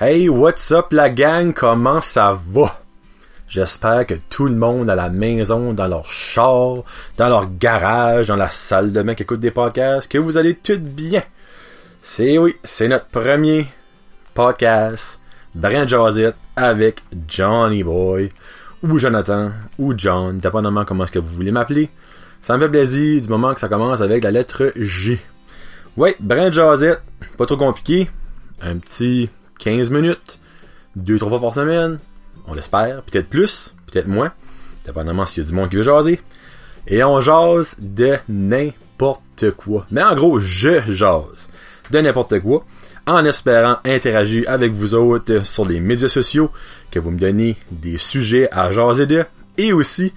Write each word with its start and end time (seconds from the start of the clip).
Hey, 0.00 0.28
what's 0.28 0.70
up 0.70 0.92
la 0.92 1.10
gang? 1.10 1.52
Comment 1.52 2.00
ça 2.00 2.38
va? 2.50 2.80
J'espère 3.48 4.06
que 4.06 4.14
tout 4.30 4.44
le 4.44 4.54
monde 4.54 4.88
à 4.88 4.94
la 4.94 5.08
maison, 5.08 5.72
dans 5.72 5.88
leur 5.88 6.08
char, 6.08 6.84
dans 7.16 7.28
leur 7.28 7.50
garage, 7.58 8.28
dans 8.28 8.36
la 8.36 8.48
salle 8.48 8.92
de 8.92 9.02
bain 9.02 9.16
qui 9.16 9.24
écoute 9.24 9.40
des 9.40 9.50
podcasts, 9.50 10.08
que 10.08 10.18
vous 10.18 10.36
allez 10.36 10.54
tout 10.54 10.78
bien. 10.78 11.24
C'est 12.00 12.38
oui, 12.38 12.54
c'est 12.62 12.86
notre 12.86 13.06
premier 13.06 13.66
podcast, 14.34 15.18
Brand 15.56 15.88
Josette 15.88 16.36
avec 16.54 17.02
Johnny 17.26 17.82
Boy, 17.82 18.28
ou 18.84 19.00
Jonathan, 19.00 19.50
ou 19.80 19.94
John, 19.96 20.38
dépendamment 20.38 20.84
comment 20.84 21.02
est-ce 21.02 21.12
que 21.12 21.18
vous 21.18 21.34
voulez 21.34 21.50
m'appeler. 21.50 21.90
Ça 22.40 22.56
me 22.56 22.62
fait 22.62 22.70
plaisir 22.70 23.20
du 23.20 23.28
moment 23.28 23.52
que 23.52 23.58
ça 23.58 23.68
commence 23.68 24.00
avec 24.00 24.22
la 24.22 24.30
lettre 24.30 24.72
G. 24.76 25.18
Ouais, 25.96 26.14
Brand 26.20 26.52
Josette, 26.52 27.02
pas 27.36 27.46
trop 27.46 27.56
compliqué. 27.56 28.08
Un 28.62 28.76
petit 28.78 29.28
15 29.58 29.90
minutes, 29.90 30.38
2-3 30.98 31.28
fois 31.28 31.40
par 31.40 31.54
semaine, 31.54 31.98
on 32.46 32.54
l'espère, 32.54 33.02
peut-être 33.02 33.28
plus, 33.28 33.74
peut-être 33.90 34.08
moins, 34.08 34.32
dépendamment 34.86 35.26
s'il 35.26 35.42
y 35.42 35.46
a 35.46 35.48
du 35.48 35.54
monde 35.54 35.70
qui 35.70 35.76
veut 35.76 35.82
jaser. 35.82 36.20
Et 36.86 37.04
on 37.04 37.20
jase 37.20 37.76
de 37.78 38.16
n'importe 38.28 39.50
quoi. 39.56 39.86
Mais 39.90 40.02
en 40.02 40.14
gros, 40.14 40.40
je 40.40 40.80
jase 40.86 41.48
de 41.90 42.00
n'importe 42.00 42.40
quoi, 42.40 42.64
en 43.06 43.24
espérant 43.24 43.78
interagir 43.84 44.44
avec 44.48 44.72
vous 44.72 44.94
autres 44.94 45.46
sur 45.46 45.66
les 45.66 45.80
médias 45.80 46.08
sociaux, 46.08 46.50
que 46.90 46.98
vous 46.98 47.10
me 47.10 47.18
donnez 47.18 47.56
des 47.70 47.98
sujets 47.98 48.48
à 48.52 48.70
jaser 48.70 49.06
de, 49.06 49.24
et 49.56 49.72
aussi, 49.72 50.12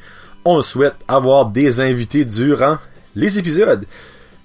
on 0.46 0.62
souhaite 0.62 0.96
avoir 1.08 1.48
des 1.48 1.82
invités 1.82 2.26
durant 2.26 2.78
les 3.16 3.40
épisodes. 3.40 3.86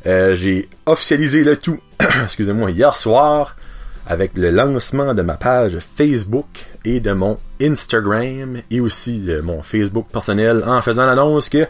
Euh, 0.07 0.35
j'ai 0.35 0.69
officialisé 0.87 1.45
le 1.45 1.57
tout, 1.57 1.81
excusez-moi, 2.23 2.71
hier 2.71 2.95
soir, 2.95 3.57
avec 4.07 4.33
le 4.35 4.51
lancement 4.51 5.15
de 5.15 5.23
ma 5.23 5.35
page 5.35 5.79
Facebook 5.81 6.67
et 6.85 7.01
de 7.01 7.13
mon 7.13 7.39
Instagram 7.61 8.63
et 8.71 8.81
aussi 8.81 9.21
de 9.21 9.41
mon 9.41 9.63
Facebook 9.63 10.07
personnel 10.13 10.63
en 10.67 10.81
faisant 10.81 11.07
l'annonce 11.07 11.49
que 11.49 11.67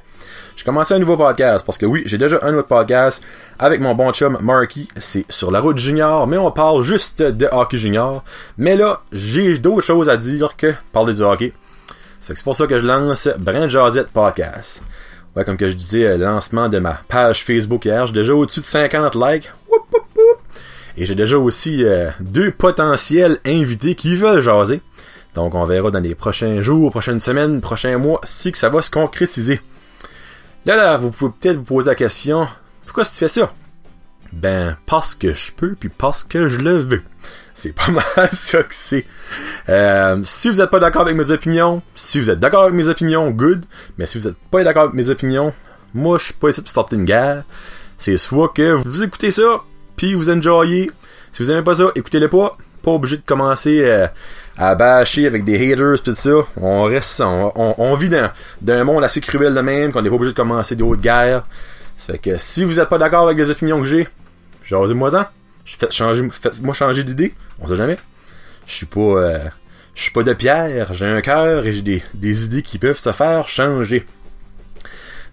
j'ai 0.56 0.64
commencé 0.64 0.94
un 0.94 0.98
nouveau 0.98 1.16
podcast 1.16 1.64
parce 1.64 1.78
que 1.78 1.86
oui, 1.86 2.02
j'ai 2.06 2.18
déjà 2.18 2.38
un 2.42 2.54
autre 2.54 2.68
podcast 2.68 3.22
avec 3.58 3.80
mon 3.80 3.94
bon 3.94 4.12
chum 4.12 4.38
Marky, 4.40 4.88
c'est 4.96 5.24
sur 5.30 5.50
la 5.50 5.60
route 5.60 5.78
junior, 5.78 6.26
mais 6.26 6.36
on 6.38 6.50
parle 6.50 6.82
juste 6.82 7.22
de 7.22 7.48
hockey 7.50 7.78
junior. 7.78 8.22
Mais 8.58 8.76
là, 8.76 9.02
j'ai 9.12 9.58
d'autres 9.58 9.82
choses 9.82 10.08
à 10.08 10.16
dire 10.16 10.56
que 10.56 10.74
parler 10.92 11.14
du 11.14 11.22
hockey. 11.22 11.52
C'est 12.20 12.42
pour 12.42 12.56
ça 12.56 12.66
que 12.66 12.78
je 12.78 12.86
lance 12.86 13.28
Brand 13.38 13.68
Jazette 13.68 14.08
Podcast. 14.08 14.82
Ouais, 15.36 15.44
comme 15.44 15.56
que 15.56 15.68
je 15.68 15.76
disais, 15.76 16.16
lancement 16.16 16.68
de 16.68 16.78
ma 16.78 17.00
page 17.08 17.44
Facebook 17.44 17.84
hier, 17.84 18.06
j'ai 18.06 18.14
déjà 18.14 18.34
au-dessus 18.34 18.60
de 18.60 18.64
50 18.64 19.14
likes. 19.14 19.50
Et 20.96 21.04
j'ai 21.04 21.14
déjà 21.14 21.36
aussi 21.38 21.84
euh, 21.84 22.10
deux 22.20 22.50
potentiels 22.50 23.38
invités 23.44 23.94
qui 23.94 24.16
veulent 24.16 24.40
jaser. 24.40 24.80
Donc 25.34 25.54
on 25.54 25.64
verra 25.66 25.90
dans 25.90 26.00
les 26.00 26.14
prochains 26.14 26.62
jours, 26.62 26.90
prochaines 26.90 27.20
semaines, 27.20 27.60
prochains 27.60 27.98
mois 27.98 28.20
si 28.24 28.52
que 28.52 28.58
ça 28.58 28.70
va 28.70 28.80
se 28.80 28.90
concrétiser. 28.90 29.60
Là, 30.64 30.76
là, 30.76 30.96
vous 30.96 31.10
pouvez 31.10 31.32
peut-être 31.38 31.58
vous 31.58 31.64
poser 31.64 31.90
la 31.90 31.94
question, 31.94 32.48
pourquoi 32.84 33.04
tu 33.04 33.14
fais 33.14 33.28
ça? 33.28 33.52
Ben, 34.32 34.76
parce 34.86 35.14
que 35.14 35.32
je 35.32 35.52
peux, 35.52 35.74
puis 35.78 35.88
parce 35.88 36.24
que 36.24 36.48
je 36.48 36.58
le 36.58 36.78
veux. 36.78 37.02
C'est 37.54 37.72
pas 37.72 37.88
mal 38.16 38.30
ça 38.32 38.62
que 38.62 38.74
c'est. 38.74 39.06
Euh, 39.68 40.20
si 40.24 40.48
vous 40.48 40.56
n'êtes 40.56 40.70
pas 40.70 40.80
d'accord 40.80 41.02
avec 41.02 41.16
mes 41.16 41.30
opinions, 41.30 41.82
si 41.94 42.18
vous 42.18 42.30
êtes 42.30 42.40
d'accord 42.40 42.62
avec 42.62 42.74
mes 42.74 42.88
opinions, 42.88 43.30
good. 43.30 43.64
Mais 43.98 44.06
si 44.06 44.18
vous 44.18 44.26
n'êtes 44.26 44.36
pas 44.50 44.64
d'accord 44.64 44.84
avec 44.84 44.94
mes 44.94 45.10
opinions, 45.10 45.52
moi 45.94 46.18
je 46.18 46.24
suis 46.24 46.34
pas 46.34 46.48
ici 46.48 46.60
pour 46.60 46.70
starter 46.70 46.96
une 46.96 47.04
guerre. 47.04 47.44
C'est 47.98 48.16
soit 48.16 48.48
que 48.48 48.72
vous 48.72 49.02
écoutez 49.02 49.30
ça, 49.30 49.62
puis 49.96 50.14
vous 50.14 50.30
enjoyez. 50.30 50.90
Si 51.32 51.42
vous 51.42 51.50
aimez 51.50 51.62
pas 51.62 51.74
ça, 51.74 51.90
écoutez-le 51.94 52.28
pas. 52.28 52.56
Pas 52.82 52.92
obligé 52.92 53.16
de 53.16 53.22
commencer 53.22 53.80
euh, 53.84 54.06
à 54.56 54.74
bâcher 54.74 55.26
avec 55.26 55.44
des 55.44 55.56
haters 55.72 55.94
pis 55.94 56.02
tout 56.02 56.14
ça. 56.14 56.30
On 56.56 56.84
reste, 56.84 57.20
on, 57.20 57.74
on, 57.78 57.94
vit 57.94 58.08
dans, 58.08 58.30
un 58.68 58.84
monde 58.84 59.04
assez 59.04 59.20
cruel 59.20 59.54
de 59.54 59.60
même, 59.60 59.92
qu'on 59.92 60.02
n'est 60.02 60.08
pas 60.08 60.14
obligé 60.14 60.32
de 60.32 60.36
commencer 60.36 60.76
d'autres 60.76 61.00
guerres. 61.00 61.44
Ça 61.96 62.12
fait 62.12 62.18
que 62.18 62.38
si 62.38 62.64
vous 62.64 62.78
êtes 62.78 62.88
pas 62.88 62.98
d'accord 62.98 63.24
avec 63.24 63.38
les 63.38 63.50
opinions 63.50 63.80
que 63.80 63.86
j'ai, 63.86 64.06
jasez-moi-en. 64.62 65.24
Faites-moi 65.64 66.74
changer 66.74 67.02
d'idée. 67.02 67.34
On 67.58 67.68
sait 67.68 67.76
jamais. 67.76 67.96
Je 68.66 68.74
suis 68.74 68.86
pas, 68.86 69.00
euh, 69.00 69.38
je 69.94 70.02
suis 70.02 70.12
pas 70.12 70.22
de 70.22 70.32
pierre. 70.32 70.94
J'ai 70.94 71.06
un 71.06 71.20
cœur 71.22 71.66
et 71.66 71.72
j'ai 71.72 71.82
des, 71.82 72.02
des 72.14 72.44
idées 72.44 72.62
qui 72.62 72.78
peuvent 72.78 72.98
se 72.98 73.12
faire 73.12 73.48
changer. 73.48 74.06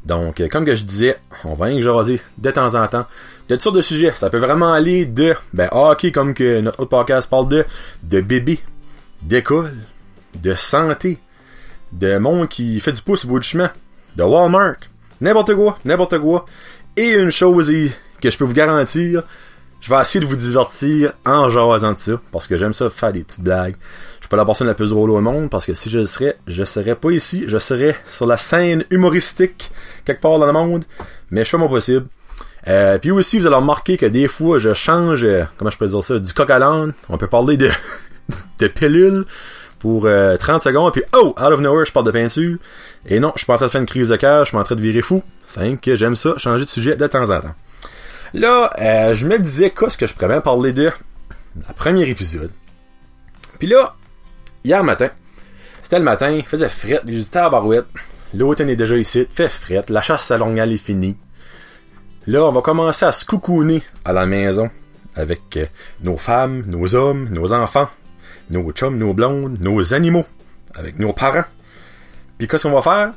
Donc, 0.06 0.42
euh, 0.42 0.50
comme 0.50 0.66
que 0.66 0.76
je 0.76 0.84
disais, 0.84 1.16
on 1.46 1.54
va 1.54 1.66
rien 1.66 1.82
jaser 1.82 2.22
de 2.38 2.52
temps 2.52 2.76
en 2.76 2.88
temps 2.88 3.06
de 3.48 3.56
toutes 3.56 3.62
sortes 3.62 3.76
de 3.76 3.82
sujets. 3.82 4.14
Ça 4.16 4.30
peut 4.30 4.38
vraiment 4.38 4.74
aller 4.74 5.06
de, 5.06 5.34
ben, 5.54 5.70
ok, 5.72 6.12
comme 6.12 6.34
que 6.34 6.60
notre 6.62 6.82
autre 6.82 6.90
podcast 6.90 7.30
parle 7.30 7.48
de, 7.48 7.66
de 8.04 8.22
bébé, 8.22 8.60
d'école, 9.22 9.74
de 10.36 10.54
santé, 10.56 11.20
de 11.92 12.18
monde 12.18 12.50
qui 12.50 12.80
fait 12.80 12.92
du 12.92 13.02
pouce 13.02 13.26
au 13.26 13.30
bout 13.30 13.40
du 13.40 13.48
chemin, 13.48 13.72
de 14.16 14.24
Walmart, 14.24 14.76
n'importe 15.22 15.56
quoi, 15.56 15.78
n'importe 15.86 16.20
quoi. 16.20 16.46
Et 16.98 17.12
une 17.12 17.32
chose 17.32 17.72
que 18.22 18.30
je 18.30 18.38
peux 18.38 18.46
vous 18.46 18.54
garantir, 18.54 19.24
je 19.80 19.90
vais 19.90 20.02
essayer 20.02 20.20
de 20.20 20.26
vous 20.26 20.36
divertir 20.36 21.14
en 21.26 21.50
jasant 21.50 21.94
de 21.94 21.98
ça, 21.98 22.14
parce 22.32 22.48
que 22.48 22.58
j'aime 22.58 22.74
ça 22.74 22.90
faire 22.90 23.12
des 23.12 23.24
petites 23.24 23.42
blagues. 23.42 23.76
La 24.36 24.46
personne 24.46 24.68
la 24.68 24.74
plus 24.74 24.90
drôle 24.90 25.12
au 25.12 25.22
monde, 25.22 25.50
parce 25.50 25.66
que 25.66 25.74
si 25.74 25.90
je 25.90 26.00
le 26.00 26.06
serais, 26.06 26.38
je 26.48 26.64
serais 26.64 26.96
pas 26.96 27.12
ici, 27.12 27.46
je 27.48 27.58
serais 27.58 27.96
sur 28.06 28.26
la 28.26 28.38
scène 28.38 28.84
humoristique, 28.90 29.72
quelque 30.06 30.22
part 30.22 30.40
dans 30.40 30.48
le 30.48 30.54
monde, 30.54 30.86
mais 31.30 31.44
je 31.44 31.50
fais 31.50 31.58
mon 31.58 31.70
possible. 31.70 32.08
Euh, 32.68 32.98
puis 32.98 33.12
aussi, 33.12 33.40
vous 33.40 33.48
allez 33.48 33.56
remarquer 33.56 33.98
que 33.98 34.06
des 34.06 34.28
fois, 34.28 34.58
je 34.58 34.74
change, 34.74 35.24
euh, 35.24 35.44
comment 35.58 35.70
je 35.70 35.78
peux 35.78 35.88
dire 35.88 36.04
ça, 36.04 36.18
du 36.18 36.34
coq 36.34 36.50
à 36.50 36.60
l'âne. 36.60 36.94
On 37.10 37.18
peut 37.18 37.28
parler 37.28 37.58
de, 37.58 37.70
de 38.60 38.68
pilule 38.68 39.26
pour 39.80 40.04
30 40.04 40.10
euh, 40.10 40.60
secondes, 40.60 40.94
puis 40.94 41.04
oh, 41.14 41.36
out 41.38 41.52
of 41.52 41.60
nowhere, 41.60 41.86
je 41.86 41.92
parle 41.92 42.06
de 42.06 42.12
peinture. 42.12 42.58
Et 43.06 43.20
non, 43.20 43.34
je 43.36 43.40
suis 43.40 43.46
pas 43.46 43.54
en 43.54 43.58
train 43.58 43.66
de 43.68 43.72
faire 43.72 43.82
une 43.82 43.88
crise 43.88 44.10
de 44.10 44.16
cœur, 44.16 44.46
je 44.46 44.50
suis 44.50 44.58
en 44.58 44.64
train 44.64 44.76
de 44.76 44.82
virer 44.82 45.02
fou. 45.02 45.22
C'est 45.44 45.80
que 45.80 45.96
j'aime 45.96 46.16
ça, 46.16 46.36
changer 46.38 46.64
de 46.64 46.70
sujet 46.70 46.96
de 46.96 47.08
temps 47.08 47.30
en 47.30 47.42
temps. 47.42 47.56
Là, 48.34 48.72
je 49.14 49.28
me 49.28 49.38
disais 49.38 49.70
qu'est-ce 49.70 49.98
que 49.98 50.08
je 50.08 50.14
pourrais 50.14 50.30
bien 50.30 50.42
parler 50.42 50.72
de 50.72 50.90
la 51.68 51.74
premier 51.76 52.10
épisode? 52.10 52.50
Puis 53.60 53.68
là, 53.68 53.96
hier 54.64 54.84
matin, 54.84 55.10
c'était 55.82 56.00
le 56.00 56.06
matin, 56.06 56.30
il 56.32 56.46
faisait 56.46 56.70
fret, 56.70 57.02
j'ai 57.06 57.18
dit 57.18 57.30
tabarouette, 57.30 57.86
l'automne 58.34 58.70
est 58.70 58.76
déjà 58.76 58.98
ici, 58.98 59.28
fait 59.30 59.50
fret, 59.50 59.84
la 59.90 60.02
chasse 60.02 60.26
saloniale 60.26 60.72
est 60.72 60.78
finie. 60.78 61.18
Là, 62.26 62.46
on 62.46 62.52
va 62.52 62.62
commencer 62.62 63.06
à 63.06 63.12
se 63.12 63.26
coucouner 63.26 63.84
à 64.06 64.14
la 64.14 64.26
maison 64.26 64.70
avec 65.16 65.58
euh, 65.58 65.66
nos 66.02 66.18
femmes, 66.18 66.64
nos 66.68 66.96
hommes, 66.96 67.28
nos 67.30 67.52
enfants, 67.52 67.90
nos 68.50 68.72
chums, 68.72 68.98
nos 68.98 69.14
blondes, 69.14 69.60
nos 69.60 69.94
animaux, 69.94 70.26
avec 70.74 71.00
nos 71.00 71.14
parents. 71.14 71.44
Puis 72.38 72.48
qu'est-ce 72.48 72.68
qu'on 72.68 72.74
va 72.74 72.82
faire? 72.82 73.14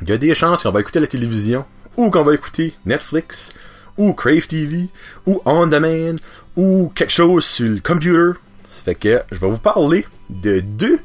Il 0.00 0.08
y 0.08 0.12
a 0.12 0.18
des 0.18 0.34
chances 0.34 0.62
qu'on 0.62 0.70
va 0.70 0.80
écouter 0.80 1.00
la 1.00 1.06
télévision, 1.06 1.64
ou 1.96 2.10
qu'on 2.10 2.22
va 2.22 2.34
écouter 2.34 2.74
Netflix, 2.86 3.52
ou 3.98 4.14
Crave 4.14 4.46
TV, 4.46 4.88
ou 5.26 5.40
On 5.44 5.66
Demand, 5.66 6.16
ou 6.56 6.90
quelque 6.94 7.12
chose 7.12 7.44
sur 7.44 7.68
le 7.68 7.80
computer. 7.80 8.38
Ça 8.68 8.82
fait 8.82 8.94
que 8.94 9.22
je 9.30 9.38
vais 9.38 9.48
vous 9.48 9.58
parler 9.58 10.06
de 10.40 10.60
deux 10.60 10.98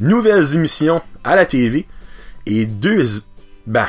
nouvelles 0.00 0.54
émissions 0.54 1.02
à 1.24 1.36
la 1.36 1.46
TV 1.46 1.86
et 2.46 2.66
deux, 2.66 3.04
ben, 3.66 3.88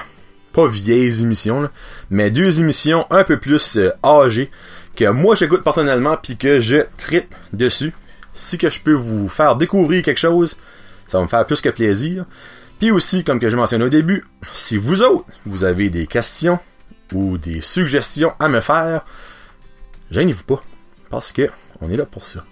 pas 0.54 0.68
vieilles 0.68 1.22
émissions, 1.22 1.70
mais 2.10 2.32
deux 2.32 2.60
émissions 2.60 3.06
un 3.10 3.24
peu 3.24 3.40
plus 3.40 3.78
euh, 3.78 3.92
âgées 4.04 4.52
que 4.96 5.06
moi 5.06 5.36
j'écoute 5.36 5.64
personnellement 5.64 6.18
puis 6.18 6.38
que 6.38 6.60
je 6.60 6.78
tripe 6.98 7.34
dessus. 7.54 7.94
Si 8.34 8.58
que 8.58 8.70
je 8.70 8.82
peux 8.82 8.94
vous 8.94 9.28
faire 9.28 9.56
découvrir 9.56 10.04
quelque 10.04 10.20
chose, 10.20 10.58
ça 11.08 11.18
va 11.18 11.24
me 11.24 11.30
faire 11.30 11.46
plus 11.46 11.62
que 11.62 11.70
plaisir. 11.70 12.26
Puis 12.80 12.92
aussi, 12.92 13.24
comme 13.24 13.40
que 13.40 13.50
je 13.50 13.58
mentionné 13.58 13.86
au 13.86 13.90
début, 13.90 14.26
si 14.54 14.78
vous 14.78 15.02
autres, 15.02 15.26
vous 15.46 15.64
avez 15.64 15.90
des 15.90 16.08
questions 16.08 16.60
ou 17.14 17.38
des 17.38 17.62
suggestions 17.62 18.34
à 18.40 18.48
me 18.48 18.62
faire, 18.62 19.06
gênez-vous 20.10 20.46
pas, 20.46 20.64
parce 21.10 21.32
que 21.32 21.50
on 21.82 21.90
est 21.90 21.98
là 21.98 22.06
pour 22.06 22.24
ça. 22.24 22.46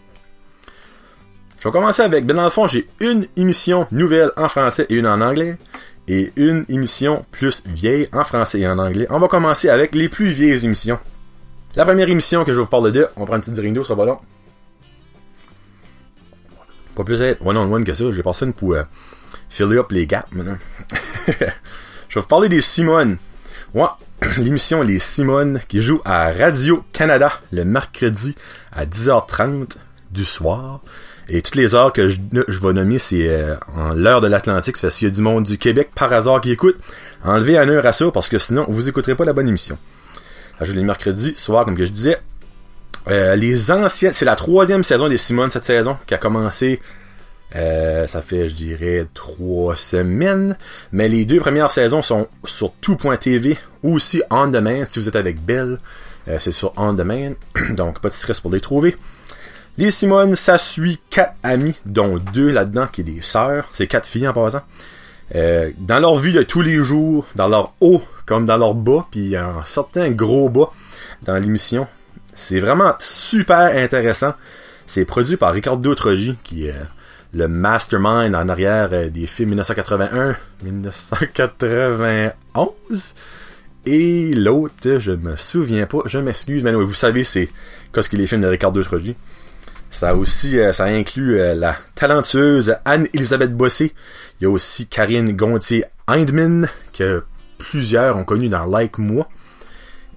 Je 1.60 1.68
vais 1.68 1.72
commencer 1.74 2.02
avec, 2.02 2.26
ben 2.26 2.38
dans 2.38 2.46
le 2.46 2.50
fond, 2.50 2.68
j'ai 2.68 2.88
une 3.02 3.28
émission 3.36 3.86
nouvelle 3.92 4.32
en 4.38 4.48
français 4.48 4.86
et 4.90 4.96
une 4.96 5.08
en 5.08 5.20
anglais 5.20 5.58
et 6.08 6.32
une 6.38 6.66
émission 6.70 7.26
plus 7.32 7.64
vieille 7.68 8.08
en 8.14 8.24
français 8.24 8.62
et 8.62 8.68
en 8.68 8.80
anglais. 8.80 9.08
On 9.10 9.20
va 9.20 9.28
commencer 9.28 9.68
avec 9.70 9.94
les 9.94 10.08
plus 10.08 10.28
vieilles 10.28 10.66
émissions. 10.66 10.98
La 11.76 11.84
première 11.84 12.10
émission 12.10 12.46
que 12.46 12.54
je 12.54 12.58
vais 12.58 12.64
vous 12.64 12.70
parler 12.70 12.92
de, 12.92 13.08
on 13.18 13.26
prend 13.26 13.36
une 13.36 13.42
petite 13.42 13.56
drink 13.56 13.76
d'eau, 13.76 13.84
sera 13.84 13.98
pas 13.98 14.06
long. 14.06 14.20
Pas 16.96 17.04
plus 17.04 17.22
être 17.22 17.46
one 17.46 17.58
on 17.58 17.72
one 17.72 17.84
que 17.84 17.94
ça, 17.94 18.06
j'ai 18.12 18.24
passé 18.24 18.46
une 18.46 18.54
pour 18.54 18.74
euh, 18.74 18.84
fill 19.50 19.78
up 19.78 19.92
les 19.92 20.08
gaps 20.08 20.32
maintenant. 20.32 20.58
je 21.28 21.34
vais 21.34 21.52
vous 22.16 22.22
parler 22.24 22.48
des 22.48 22.62
Simone. 22.62 23.18
Ouais, 23.74 23.86
l'émission 24.38 24.82
Les 24.82 25.00
Simone 25.00 25.60
qui 25.68 25.82
joue 25.82 26.02
à 26.06 26.32
Radio 26.32 26.86
Canada 26.94 27.34
le 27.52 27.66
mercredi 27.66 28.34
à 28.72 28.86
10h30 28.86 29.76
du 30.10 30.24
soir. 30.24 30.82
Et 31.32 31.44
toutes 31.44 31.56
les 31.56 31.76
heures 31.76 31.94
que 31.94 32.10
je, 32.10 32.20
vais 32.32 32.74
nommer, 32.74 32.98
c'est 32.98 33.30
euh, 33.30 33.56
en 33.76 33.94
l'heure 33.94 34.20
de 34.20 34.28
l'Atlantique. 34.28 34.78
Ça 34.78 34.90
s'il 34.90 35.08
y 35.08 35.12
a 35.12 35.14
du 35.14 35.22
monde 35.22 35.46
du 35.46 35.60
Québec 35.60 35.92
par 35.94 36.12
hasard 36.12 36.42
qui 36.42 36.52
écoute, 36.52 36.78
enlevez 37.24 37.58
un 37.58 37.70
heure 37.70 37.86
à 37.86 37.94
ça 37.94 38.10
parce 38.12 38.28
que 38.30 38.40
sinon, 38.40 38.66
vous 38.68 38.90
écouterez 38.90 39.16
pas 39.16 39.26
la 39.26 39.34
bonne 39.34 39.48
émission. 39.48 39.78
je 40.60 40.74
les 40.74 40.84
mercredis, 40.84 41.36
soir, 41.38 41.66
comme 41.66 41.78
je 41.78 41.84
disais. 41.84 42.18
Euh, 43.08 43.36
les 43.36 43.70
anciennes, 43.70 44.14
c'est 44.14 44.26
la 44.26 44.36
troisième 44.36 44.84
saison 44.84 45.08
des 45.08 45.18
Simone 45.18 45.52
cette 45.52 45.64
saison 45.64 45.98
qui 46.08 46.16
a 46.16 46.18
commencé. 46.18 46.82
Euh, 47.56 48.08
ça 48.08 48.22
fait, 48.22 48.50
je 48.50 48.56
dirais, 48.56 49.06
trois 49.14 49.76
semaines. 49.76 50.58
Mais 50.92 51.10
les 51.10 51.26
deux 51.26 51.40
premières 51.40 51.70
saisons 51.70 52.02
sont 52.02 52.28
sur 52.44 52.74
tout.tv 52.82 53.56
ou 53.84 53.96
aussi 53.96 54.24
On 54.32 54.48
Demand. 54.48 54.84
Si 54.90 55.00
vous 55.00 55.08
êtes 55.08 55.16
avec 55.16 55.44
Belle, 55.46 55.78
c'est 56.40 56.52
sur 56.52 56.74
On 56.76 56.94
Demand. 56.94 57.34
Donc, 57.76 58.00
pas 58.00 58.10
de 58.10 58.14
stress 58.16 58.42
pour 58.42 58.52
les 58.52 58.62
trouver. 58.62 58.96
Les 59.78 59.92
Simone, 59.92 60.36
ça 60.36 60.58
suit 60.58 61.00
quatre 61.10 61.36
amis, 61.44 61.76
dont 61.86 62.18
deux 62.18 62.52
là-dedans 62.52 62.88
qui 62.88 63.02
est 63.02 63.06
des 63.06 63.22
sœurs. 63.22 63.70
C'est 63.72 63.88
quatre 63.88 64.08
filles 64.08 64.28
en 64.28 64.34
passant. 64.34 64.62
Euh, 65.36 65.72
dans 65.78 66.00
leur 66.00 66.18
vie 66.18 66.34
de 66.34 66.42
tous 66.42 66.62
les 66.62 66.84
jours, 66.84 67.26
dans 67.36 67.48
leur 67.48 67.74
haut 67.80 68.02
comme 68.26 68.46
dans 68.46 68.58
leur 68.58 68.74
bas, 68.74 69.08
puis 69.10 69.36
un 69.36 69.64
certain 69.66 70.12
gros 70.12 70.50
bas 70.50 70.72
dans 71.24 71.38
l'émission. 71.38 71.88
C'est 72.34 72.60
vraiment 72.60 72.94
super 73.00 73.76
intéressant. 73.76 74.34
C'est 74.86 75.06
produit 75.06 75.38
par 75.38 75.54
Ricardo 75.54 75.96
Trogi, 75.96 76.36
qui 76.44 76.68
est 76.68 76.76
le 77.34 77.48
mastermind 77.48 78.36
en 78.36 78.50
arrière 78.50 78.90
euh, 78.92 79.10
des 79.10 79.28
films 79.28 79.50
1981, 79.50 80.36
1991. 80.64 83.14
Et 83.86 84.34
l'autre, 84.34 84.98
je 84.98 85.12
me 85.12 85.36
souviens 85.36 85.86
pas, 85.86 86.00
je 86.06 86.18
m'excuse, 86.20 86.64
mais 86.64 86.74
vous 86.74 86.94
savez, 86.94 87.24
c'est 87.24 87.50
qu'est-ce 87.94 88.10
que 88.10 88.18
les 88.18 88.28
films 88.28 88.42
de 88.42 88.48
Ricardo 88.48 88.84
Trogi. 88.84 89.16
Ça 89.92 90.16
aussi, 90.16 90.60
euh, 90.60 90.72
ça 90.72 90.86
inclut 90.86 91.40
euh, 91.40 91.56
la 91.56 91.76
talentueuse 91.96 92.76
Anne-Elisabeth 92.86 93.56
Bossé. 93.56 93.94
Il 94.40 94.44
y 94.44 94.48
a 94.48 94.50
aussi 94.50 94.88
Karine 94.88 95.36
Gontier-Hindman, 95.36 96.70
que 96.94 97.24
plusieurs 97.58 98.16
ont 98.16 98.24
connu 98.24 98.50
dans 98.50 98.66
Like 98.66 99.00
Moi. 99.00 99.28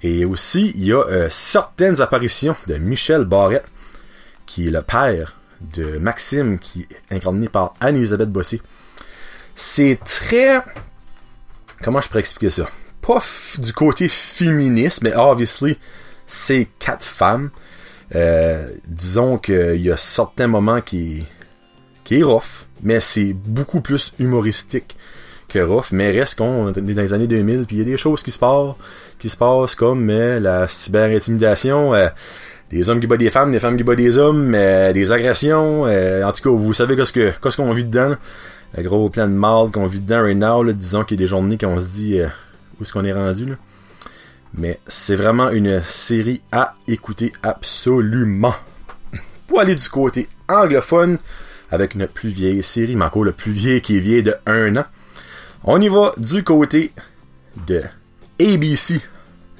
Et 0.02 0.24
aussi, 0.24 0.72
il 0.74 0.84
y 0.84 0.92
a 0.92 1.00
euh, 1.06 1.28
certaines 1.30 2.00
apparitions 2.00 2.56
de 2.66 2.74
Michel 2.74 3.24
Barrette, 3.24 3.64
qui 4.46 4.68
est 4.68 4.70
le 4.70 4.82
père 4.82 5.36
de 5.60 5.96
Maxime, 5.96 6.58
qui 6.58 6.86
est 6.90 7.14
incarné 7.14 7.48
par 7.48 7.74
Anne-Elisabeth 7.80 8.30
Bossé. 8.30 8.60
C'est 9.54 9.98
très... 10.04 10.62
Comment 11.82 12.00
je 12.00 12.08
pourrais 12.08 12.20
expliquer 12.20 12.50
ça? 12.50 12.68
Pas 13.00 13.22
du 13.58 13.72
côté 13.72 14.08
féministe, 14.08 15.02
mais 15.02 15.14
obviously, 15.14 15.78
c'est 16.26 16.68
quatre 16.78 17.04
femmes. 17.04 17.50
Euh, 18.14 18.68
disons 18.86 19.38
qu'il 19.38 19.80
y 19.80 19.90
a 19.90 19.96
certains 19.96 20.46
moments 20.46 20.80
qui, 20.80 21.24
qui 22.04 22.20
est 22.20 22.22
rough, 22.22 22.66
mais 22.82 23.00
c'est 23.00 23.32
beaucoup 23.32 23.80
plus 23.80 24.12
humoristique 24.18 24.96
que 25.48 25.58
rough, 25.60 25.92
mais 25.92 26.10
reste 26.10 26.38
qu'on 26.38 26.72
est 26.72 26.80
dans 26.80 27.02
les 27.02 27.14
années 27.14 27.26
2000, 27.26 27.66
puis 27.66 27.76
il 27.76 27.78
y 27.80 27.82
a 27.82 27.84
des 27.84 27.96
choses 27.96 28.22
qui 28.22 28.30
se 28.30 28.38
passent, 28.38 28.74
qui 29.18 29.28
se 29.28 29.36
passent 29.36 29.74
comme 29.74 30.10
euh, 30.10 30.40
la 30.40 30.68
cyber-intimidation, 30.68 31.94
euh, 31.94 32.08
des 32.70 32.88
hommes 32.88 33.00
qui 33.00 33.06
battent 33.06 33.20
des 33.20 33.30
femmes, 33.30 33.52
des 33.52 33.60
femmes 33.60 33.76
qui 33.76 33.82
battent 33.82 33.98
des 33.98 34.18
hommes, 34.18 34.52
des 34.52 35.12
agressions, 35.12 35.82
en 35.82 36.32
tout 36.32 36.42
cas, 36.42 36.50
vous 36.50 36.72
savez 36.72 36.96
qu'est-ce 36.96 37.12
que 37.12 37.56
qu'on 37.56 37.72
vit 37.72 37.84
dedans, 37.84 38.16
le 38.74 38.82
gros 38.82 39.10
plan 39.10 39.28
de 39.28 39.34
mal 39.34 39.70
qu'on 39.70 39.86
vit 39.86 40.00
dedans 40.00 40.22
right 40.22 40.38
now, 40.38 40.64
disons 40.72 41.04
qu'il 41.04 41.18
y 41.18 41.20
a 41.20 41.24
des 41.24 41.28
journées 41.28 41.58
qu'on 41.58 41.78
se 41.80 41.88
dit 41.88 42.20
où 42.22 42.82
est-ce 42.82 42.92
qu'on 42.94 43.04
est 43.04 43.12
rendu 43.12 43.44
là. 43.44 43.56
Mais 44.54 44.78
c'est 44.86 45.16
vraiment 45.16 45.50
une 45.50 45.80
série 45.82 46.42
à 46.52 46.74
écouter 46.86 47.32
absolument. 47.42 48.54
Pour 49.46 49.60
aller 49.60 49.74
du 49.74 49.88
côté 49.88 50.28
anglophone, 50.48 51.18
avec 51.70 51.94
une 51.94 52.06
plus 52.06 52.28
vieille 52.28 52.62
série, 52.62 52.96
mais 52.96 53.06
encore 53.06 53.24
le 53.24 53.32
plus 53.32 53.52
vieille 53.52 53.80
qui 53.80 53.96
est 53.96 54.00
vieille 54.00 54.22
de 54.22 54.34
un 54.46 54.76
an, 54.76 54.84
on 55.64 55.80
y 55.80 55.88
va 55.88 56.12
du 56.18 56.44
côté 56.44 56.92
de 57.66 57.82
ABC, 58.40 59.00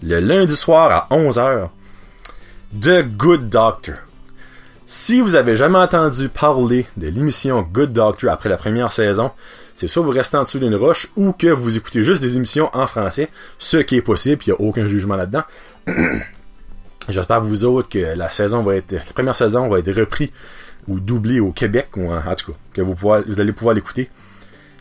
le 0.02 0.20
lundi 0.20 0.56
soir 0.56 0.90
à 0.90 1.14
11h, 1.14 1.68
The 2.80 3.02
Good 3.16 3.48
Doctor. 3.48 3.94
Si 4.86 5.20
vous 5.22 5.36
avez 5.36 5.56
jamais 5.56 5.78
entendu 5.78 6.28
parler 6.28 6.86
de 6.98 7.08
l'émission 7.08 7.62
Good 7.62 7.92
Doctor 7.92 8.30
après 8.30 8.50
la 8.50 8.58
première 8.58 8.92
saison, 8.92 9.30
c'est 9.74 9.86
soit 9.86 10.02
vous 10.02 10.10
restez 10.10 10.36
en 10.36 10.42
dessous 10.42 10.58
d'une 10.58 10.74
roche 10.74 11.10
ou 11.16 11.32
que 11.32 11.48
vous 11.48 11.76
écoutez 11.76 12.04
juste 12.04 12.22
des 12.22 12.36
émissions 12.36 12.70
en 12.72 12.86
français, 12.86 13.28
ce 13.58 13.78
qui 13.78 13.96
est 13.96 14.02
possible, 14.02 14.42
il 14.46 14.50
n'y 14.50 14.56
a 14.56 14.60
aucun 14.60 14.86
jugement 14.86 15.16
là-dedans. 15.16 15.42
J'espère 17.08 17.40
vous 17.40 17.64
autres 17.64 17.88
que 17.88 17.98
la 17.98 18.30
saison 18.30 18.62
va 18.62 18.76
être, 18.76 18.92
la 18.92 19.00
première 19.14 19.36
saison 19.36 19.68
va 19.68 19.80
être 19.80 19.92
reprise 19.92 20.30
ou 20.88 21.00
doublée 21.00 21.40
au 21.40 21.52
Québec, 21.52 21.88
ou 21.96 22.12
en, 22.12 22.34
tout 22.34 22.52
cas, 22.52 22.58
que 22.74 22.80
vous, 22.80 22.94
vous 22.94 23.40
allez 23.40 23.52
pouvoir 23.52 23.74
l'écouter. 23.74 24.10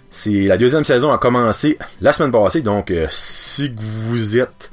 C'est 0.10 0.44
la 0.44 0.58
deuxième 0.58 0.84
saison 0.84 1.12
a 1.12 1.18
commencé 1.18 1.78
la 2.02 2.12
semaine 2.12 2.32
passée, 2.32 2.62
donc 2.62 2.92
euh, 2.92 3.08
si 3.10 3.74
vous 3.78 4.38
êtes 4.38 4.72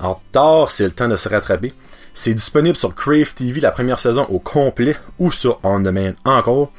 en 0.00 0.14
retard, 0.14 0.70
c'est 0.70 0.84
le 0.84 0.90
temps 0.90 1.08
de 1.08 1.16
se 1.16 1.28
rattraper. 1.28 1.72
C'est 2.12 2.34
disponible 2.34 2.76
sur 2.76 2.94
Crave 2.94 3.34
TV 3.34 3.60
la 3.60 3.70
première 3.70 3.98
saison 3.98 4.24
au 4.28 4.38
complet 4.38 4.96
ou 5.18 5.32
sur 5.32 5.60
On 5.62 5.80
Demand 5.80 6.14
encore. 6.24 6.72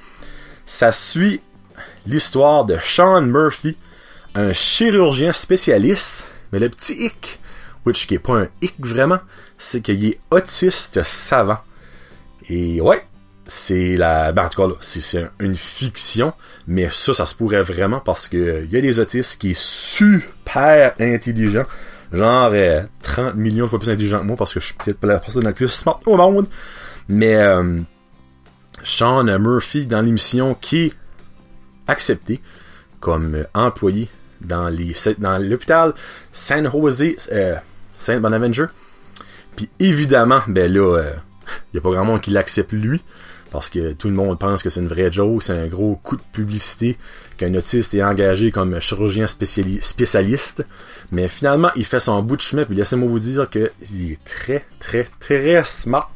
Ça 0.66 0.92
suit 0.92 1.42
l'histoire 2.05 2.65
de 2.65 2.77
Sean 2.81 3.21
Murphy, 3.21 3.77
un 4.35 4.53
chirurgien 4.53 5.33
spécialiste, 5.33 6.27
mais 6.51 6.59
le 6.59 6.69
petit 6.69 6.93
hic, 6.93 7.39
which 7.85 8.07
qui 8.07 8.15
est 8.15 8.19
pas 8.19 8.39
un 8.41 8.47
hic 8.61 8.75
vraiment, 8.79 9.19
c'est 9.57 9.81
qu'il 9.81 10.05
est 10.05 10.19
autiste 10.31 11.03
savant. 11.03 11.59
Et 12.49 12.81
ouais, 12.81 13.01
c'est 13.47 13.95
la. 13.95 14.31
Ben, 14.31 14.45
en 14.45 14.49
tout 14.49 14.61
cas, 14.61 14.67
là, 14.67 14.75
c'est 14.81 15.29
une 15.39 15.55
fiction, 15.55 16.33
mais 16.67 16.89
ça, 16.91 17.13
ça 17.13 17.25
se 17.25 17.35
pourrait 17.35 17.63
vraiment 17.63 17.99
parce 17.99 18.27
que 18.27 18.63
il 18.65 18.71
y 18.71 18.77
a 18.77 18.81
des 18.81 18.99
autistes 18.99 19.39
qui 19.39 19.55
sont 19.55 19.95
super 19.95 20.93
intelligents. 20.99 21.65
Genre 22.11 22.51
30 23.01 23.19
euh, 23.19 23.33
millions 23.33 23.65
de 23.65 23.69
fois 23.69 23.79
plus 23.79 23.89
intelligents 23.89 24.19
que 24.19 24.25
moi 24.25 24.35
parce 24.37 24.53
que 24.53 24.59
je 24.59 24.67
suis 24.67 24.75
peut-être 24.75 24.99
pas 24.99 25.07
la 25.07 25.19
personne 25.19 25.43
la 25.43 25.53
plus 25.53 25.69
smart 25.69 25.99
au 26.05 26.17
monde. 26.17 26.47
Mais 27.07 27.35
euh, 27.35 27.81
Sean 28.83 29.23
Murphy 29.23 29.85
dans 29.85 30.01
l'émission 30.01 30.53
qui 30.53 30.93
accepté 31.87 32.41
comme 32.99 33.35
euh, 33.35 33.43
employé 33.53 34.09
dans 34.41 34.69
l'hôpital 35.39 35.93
San 36.31 36.69
Jose 36.69 37.03
euh, 37.31 37.55
Saint 37.95 38.19
Bonaventure. 38.19 38.69
Puis 39.55 39.69
évidemment, 39.79 40.41
ben 40.47 40.71
là, 40.71 40.99
il 40.99 41.07
euh, 41.07 41.13
y 41.74 41.77
a 41.77 41.81
pas 41.81 41.91
grand 41.91 42.05
monde 42.05 42.21
qui 42.21 42.31
l'accepte 42.31 42.71
lui 42.71 43.01
parce 43.51 43.69
que 43.69 43.93
tout 43.93 44.10
le 44.10 44.13
monde 44.13 44.38
pense 44.38 44.62
que 44.62 44.69
c'est 44.69 44.81
une 44.81 44.89
vraie 44.89 45.10
joke, 45.10 45.41
c'est 45.41 45.57
un 45.57 45.67
gros 45.67 45.95
coup 46.03 46.17
de 46.17 46.21
publicité 46.33 46.98
qu'un 47.38 47.53
autiste 47.55 47.93
est 47.93 48.03
engagé 48.03 48.51
comme 48.51 48.81
chirurgien 48.81 49.27
spécialiste. 49.27 50.65
Mais 51.13 51.29
finalement, 51.29 51.69
il 51.77 51.86
fait 51.86 52.01
son 52.01 52.21
bout 52.21 52.36
de 52.36 52.41
chemin, 52.41 52.65
puis 52.65 52.75
laissez-moi 52.75 53.07
vous 53.07 53.19
dire 53.19 53.50
qu'il 53.50 54.12
est 54.12 54.24
très, 54.25 54.65
très, 54.79 55.07
très 55.21 55.63
smart. 55.63 56.12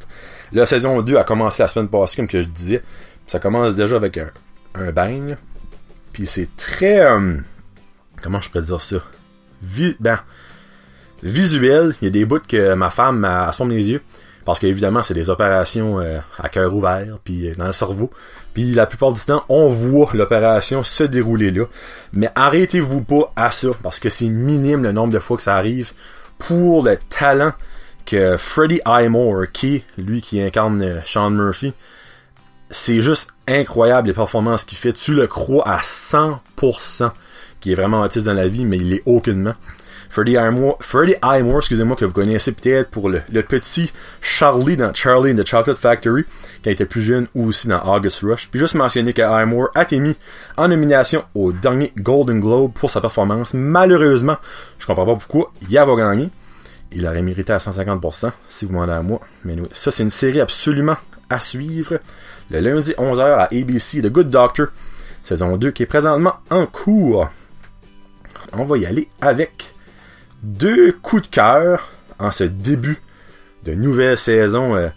La 0.52 0.66
saison 0.66 1.00
2 1.00 1.16
a 1.16 1.24
commencé 1.24 1.62
la 1.62 1.68
semaine 1.68 1.88
passée, 1.88 2.16
comme 2.16 2.28
que 2.28 2.42
je 2.42 2.48
disais. 2.48 2.82
Ça 3.26 3.38
commence 3.38 3.74
déjà 3.74 3.96
avec 3.96 4.18
un, 4.18 4.30
un 4.74 4.92
bang. 4.92 5.38
Puis 6.12 6.26
c'est 6.26 6.48
très... 6.56 7.00
Euh, 7.00 7.36
comment 8.22 8.40
je 8.40 8.50
peux 8.50 8.60
dire 8.60 8.80
ça? 8.80 8.96
ben, 10.00 10.18
visuel. 11.22 11.94
Il 12.00 12.06
y 12.06 12.08
a 12.08 12.10
des 12.10 12.24
bouts 12.24 12.40
que 12.46 12.74
ma 12.74 12.90
femme 12.90 13.24
assomme 13.24 13.70
les 13.70 13.90
yeux. 13.90 14.02
Parce 14.44 14.58
qu'évidemment, 14.58 15.02
c'est 15.02 15.14
des 15.14 15.28
opérations 15.28 16.00
euh, 16.00 16.18
à 16.38 16.48
cœur 16.48 16.74
ouvert, 16.74 17.18
puis 17.22 17.48
euh, 17.48 17.52
dans 17.56 17.66
le 17.66 17.72
cerveau. 17.72 18.10
Puis 18.54 18.72
la 18.72 18.86
plupart 18.86 19.12
du 19.12 19.20
temps, 19.20 19.44
on 19.48 19.68
voit 19.68 20.10
l'opération 20.14 20.82
se 20.82 21.04
dérouler 21.04 21.50
là. 21.50 21.66
Mais 22.12 22.30
arrêtez-vous 22.34 23.02
pas 23.02 23.32
à 23.36 23.50
ça, 23.50 23.68
parce 23.82 24.00
que 24.00 24.08
c'est 24.08 24.28
minime 24.28 24.82
le 24.82 24.92
nombre 24.92 25.12
de 25.12 25.18
fois 25.18 25.36
que 25.36 25.42
ça 25.42 25.56
arrive 25.56 25.92
pour 26.38 26.82
le 26.82 26.96
talent 26.96 27.52
que 28.06 28.36
Freddie 28.38 28.80
Highmore, 28.86 29.44
qui 29.52 29.84
lui 29.98 30.22
qui 30.22 30.40
incarne 30.40 31.02
Sean 31.04 31.30
Murphy, 31.30 31.74
c'est 32.70 33.02
juste 33.02 33.32
incroyable 33.50 34.08
les 34.08 34.14
performances 34.14 34.64
qu'il 34.64 34.78
fait. 34.78 34.92
Tu 34.92 35.14
le 35.14 35.26
crois 35.26 35.66
à 35.68 35.80
100% 35.80 37.10
qu'il 37.60 37.72
est 37.72 37.74
vraiment 37.74 38.00
autiste 38.00 38.26
dans 38.26 38.34
la 38.34 38.48
vie, 38.48 38.64
mais 38.64 38.78
il 38.78 38.94
est 38.94 39.02
aucunement. 39.06 39.54
Freddie 40.10 40.36
Highmore, 40.36 40.76
Freddie 40.80 41.14
excusez-moi, 41.22 41.94
que 41.94 42.04
vous 42.04 42.12
connaissez 42.12 42.50
peut-être 42.50 42.90
pour 42.90 43.08
le, 43.08 43.20
petit 43.42 43.92
Charlie 44.20 44.76
dans 44.76 44.92
Charlie 44.92 45.30
and 45.32 45.36
the 45.36 45.46
Chocolate 45.46 45.78
Factory, 45.78 46.24
qui 46.64 46.68
était 46.68 46.84
plus 46.84 47.00
jeune, 47.00 47.28
ou 47.36 47.46
aussi 47.46 47.68
dans 47.68 47.80
August 47.84 48.22
Rush. 48.22 48.48
Puis 48.50 48.58
juste 48.58 48.74
mentionner 48.74 49.12
que 49.12 49.22
Highmore 49.22 49.68
a 49.76 49.84
été 49.84 50.00
mis 50.00 50.16
en 50.56 50.66
nomination 50.66 51.22
au 51.36 51.52
dernier 51.52 51.92
Golden 51.96 52.40
Globe 52.40 52.72
pour 52.72 52.90
sa 52.90 53.00
performance. 53.00 53.54
Malheureusement, 53.54 54.36
je 54.80 54.86
comprends 54.86 55.06
pas 55.06 55.14
pourquoi, 55.14 55.52
il 55.68 55.78
a 55.78 55.86
pas 55.86 55.94
gagné. 55.94 56.28
Il 56.90 57.06
aurait 57.06 57.22
mérité 57.22 57.52
à 57.52 57.58
150%, 57.58 58.32
si 58.48 58.64
vous 58.64 58.72
demandez 58.72 58.92
à 58.92 59.02
moi. 59.02 59.20
Mais 59.44 59.54
ça, 59.72 59.92
c'est 59.92 60.02
une 60.02 60.10
série 60.10 60.40
absolument 60.40 60.96
à 61.28 61.38
suivre 61.38 62.00
le 62.50 62.60
lundi 62.60 62.92
11h 62.98 63.20
à 63.20 63.44
ABC, 63.44 64.02
The 64.02 64.10
Good 64.10 64.30
Doctor, 64.30 64.68
saison 65.22 65.56
2 65.56 65.70
qui 65.70 65.84
est 65.84 65.86
présentement 65.86 66.34
en 66.50 66.66
cours. 66.66 67.30
On 68.52 68.64
va 68.64 68.78
y 68.78 68.86
aller 68.86 69.08
avec 69.20 69.74
deux 70.42 70.92
coups 70.92 71.22
de 71.22 71.28
cœur 71.28 71.90
en 72.18 72.30
ce 72.30 72.44
début 72.44 73.00
de 73.64 73.74
nouvelle 73.74 74.18
saison 74.18 74.74
euh, 74.74 74.88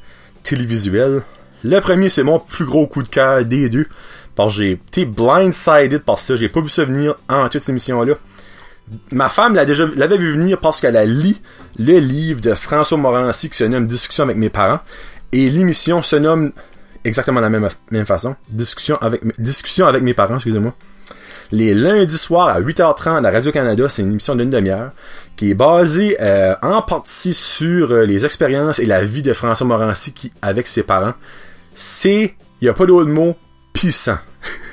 télévisuelle. 0.41 1.21
Le 1.63 1.79
premier, 1.79 2.09
c'est 2.09 2.23
mon 2.23 2.39
plus 2.39 2.65
gros 2.65 2.87
coup 2.87 3.03
de 3.03 3.07
cœur 3.07 3.45
des 3.45 3.69
deux. 3.69 3.87
Parce 4.35 4.55
que 4.55 4.63
j'ai 4.63 4.71
été 4.71 5.05
blindsided 5.05 5.99
par 5.99 6.17
ça. 6.17 6.35
J'ai 6.35 6.49
pas 6.49 6.61
vu 6.61 6.69
ça 6.69 6.83
venir 6.83 7.15
en 7.29 7.47
toute 7.49 7.67
émission-là. 7.69 8.15
Ma 9.11 9.29
femme 9.29 9.53
l'avait 9.53 10.17
vu 10.17 10.31
venir 10.31 10.59
parce 10.59 10.81
qu'elle 10.81 10.97
a 10.97 11.05
lu 11.05 11.35
le 11.77 11.99
livre 11.99 12.41
de 12.41 12.53
François 12.53 12.97
Morancy 12.97 13.49
qui 13.49 13.57
se 13.57 13.63
nomme 13.63 13.87
Discussion 13.87 14.23
avec 14.23 14.37
mes 14.37 14.49
parents. 14.49 14.79
Et 15.31 15.49
l'émission 15.49 16.01
se 16.01 16.15
nomme 16.15 16.51
exactement 17.03 17.41
la 17.41 17.49
même, 17.49 17.67
même 17.91 18.05
façon. 18.05 18.35
Discussion 18.49 18.97
avec, 19.01 19.21
discussion 19.39 19.87
avec 19.87 20.03
mes 20.03 20.13
parents, 20.13 20.35
excusez-moi. 20.35 20.73
Les 21.51 21.73
lundis 21.73 22.17
soirs 22.17 22.47
à 22.47 22.61
8h30 22.61 23.25
à 23.25 23.31
Radio-Canada, 23.31 23.87
c'est 23.87 24.01
une 24.01 24.11
émission 24.11 24.35
d'une 24.35 24.49
demi-heure 24.49 24.91
qui 25.35 25.51
est 25.51 25.53
basée 25.53 26.17
euh, 26.19 26.55
en 26.61 26.81
partie 26.81 27.33
sur 27.33 27.91
euh, 27.91 28.05
les 28.05 28.25
expériences 28.25 28.79
et 28.79 28.85
la 28.85 29.03
vie 29.03 29.21
de 29.21 29.33
François 29.33 29.67
Morancy 29.67 30.13
qui, 30.13 30.31
avec 30.41 30.67
ses 30.67 30.83
parents. 30.83 31.13
C'est, 31.75 32.35
il 32.61 32.65
y 32.65 32.69
a 32.69 32.73
pas 32.73 32.85
d'autre 32.85 33.09
mot, 33.09 33.35
pissant. 33.71 34.17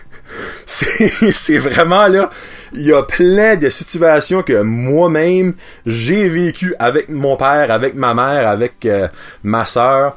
c'est 0.67 1.59
vraiment 1.59 2.07
là, 2.07 2.31
il 2.73 2.83
y 2.83 2.93
a 2.93 3.03
plein 3.03 3.57
de 3.57 3.69
situations 3.69 4.43
que 4.43 4.63
moi-même 4.63 5.55
j'ai 5.87 6.29
vécu 6.29 6.75
avec 6.79 7.09
mon 7.09 7.37
père, 7.37 7.71
avec 7.71 7.95
ma 7.95 8.15
mère, 8.15 8.49
avec 8.49 8.87
euh, 8.87 9.09
ma 9.43 9.67
sœur. 9.67 10.17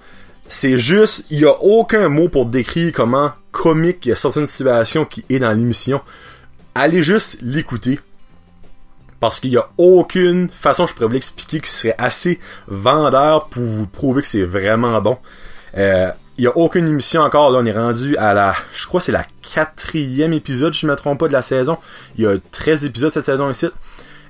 C'est 0.54 0.78
juste, 0.78 1.26
il 1.32 1.40
y 1.40 1.46
a 1.46 1.64
aucun 1.64 2.10
mot 2.10 2.30
pour 2.30 2.46
décrire 2.46 2.92
comment 2.94 3.32
comique 3.52 4.06
il 4.06 4.10
y 4.10 4.12
a 4.12 4.16
certaines 4.16 4.46
situations 4.46 5.04
qui 5.04 5.26
est 5.28 5.40
dans 5.40 5.52
l'émission. 5.52 6.00
Allez 6.76 7.02
juste 7.02 7.40
l'écouter. 7.42 8.00
Parce 9.20 9.40
qu'il 9.40 9.50
y 9.50 9.58
a 9.58 9.66
aucune 9.80 10.50
façon, 10.50 10.86
je 10.86 10.94
pourrais 10.94 11.08
vous 11.08 11.14
l'expliquer, 11.14 11.60
qui 11.60 11.72
serait 11.72 11.96
assez 11.98 12.40
vendeur 12.68 13.48
pour 13.48 13.64
vous 13.64 13.88
prouver 13.88 14.22
que 14.22 14.28
c'est 14.28 14.44
vraiment 14.44 15.02
bon. 15.02 15.18
Euh, 15.76 16.12
il 16.38 16.44
y 16.44 16.48
a 16.48 16.56
aucune 16.56 16.88
émission 16.88 17.22
encore. 17.22 17.50
Là, 17.50 17.58
on 17.60 17.66
est 17.66 17.72
rendu 17.72 18.16
à 18.18 18.36
la, 18.36 18.54
je 18.74 18.86
crois, 18.86 19.02
c'est 19.02 19.12
la 19.12 19.26
quatrième 19.56 20.34
épisode, 20.34 20.74
je 20.74 20.86
ne 20.86 20.92
me 20.92 20.96
trompe 20.96 21.20
pas, 21.20 21.28
de 21.28 21.34
la 21.34 21.42
saison. 21.42 21.80
Il 22.16 22.26
y 22.26 22.28
a 22.28 22.38
13 22.52 22.86
épisodes 22.86 23.12
cette 23.12 23.26
saison 23.26 23.50
ici. 23.50 23.70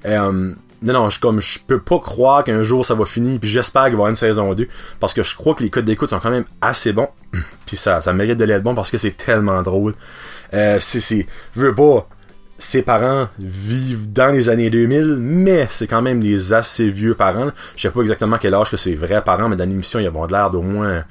Euh, 0.05 0.55
non, 0.83 0.93
non, 0.93 1.09
je, 1.09 1.19
comme, 1.19 1.41
je 1.41 1.59
peux 1.65 1.79
pas 1.79 1.99
croire 1.99 2.43
qu'un 2.43 2.63
jour 2.63 2.85
ça 2.85 2.93
va 2.93 3.05
finir, 3.05 3.39
puis 3.39 3.49
j'espère 3.49 3.85
qu'il 3.85 3.93
va 3.93 3.95
y 3.95 3.99
avoir 3.99 4.09
une 4.09 4.15
saison 4.15 4.53
2, 4.53 4.67
parce 4.99 5.13
que 5.13 5.23
je 5.23 5.35
crois 5.35 5.55
que 5.55 5.63
les 5.63 5.69
codes 5.69 5.85
d'écoute 5.85 6.09
sont 6.09 6.19
quand 6.19 6.29
même 6.29 6.45
assez 6.61 6.93
bons, 6.93 7.07
puis 7.65 7.77
ça, 7.77 8.01
ça 8.01 8.13
mérite 8.13 8.37
de 8.37 8.43
l'être 8.43 8.63
bon 8.63 8.75
parce 8.75 8.91
que 8.91 8.97
c'est 8.97 9.15
tellement 9.15 9.61
drôle. 9.61 9.95
Euh, 10.53 10.77
c'est, 10.79 10.99
c'est, 10.99 11.25
veux 11.55 11.73
pas, 11.73 12.07
ses 12.57 12.81
parents 12.81 13.27
vivent 13.39 14.11
dans 14.11 14.31
les 14.31 14.49
années 14.49 14.69
2000, 14.69 15.15
mais 15.17 15.67
c'est 15.71 15.87
quand 15.87 16.01
même 16.01 16.19
des 16.21 16.53
assez 16.53 16.87
vieux 16.87 17.15
parents. 17.15 17.51
Je 17.75 17.81
sais 17.81 17.91
pas 17.91 18.01
exactement 18.01 18.37
quel 18.37 18.53
âge 18.53 18.69
que 18.69 18.77
c'est 18.77 18.93
vrais 18.93 19.23
parents, 19.23 19.49
mais 19.49 19.55
dans 19.55 19.67
l'émission, 19.67 19.99
ils 19.99 20.09
vont 20.09 20.27
de 20.27 20.33
l'air 20.33 20.51
d'au 20.51 20.61
moins 20.61 21.03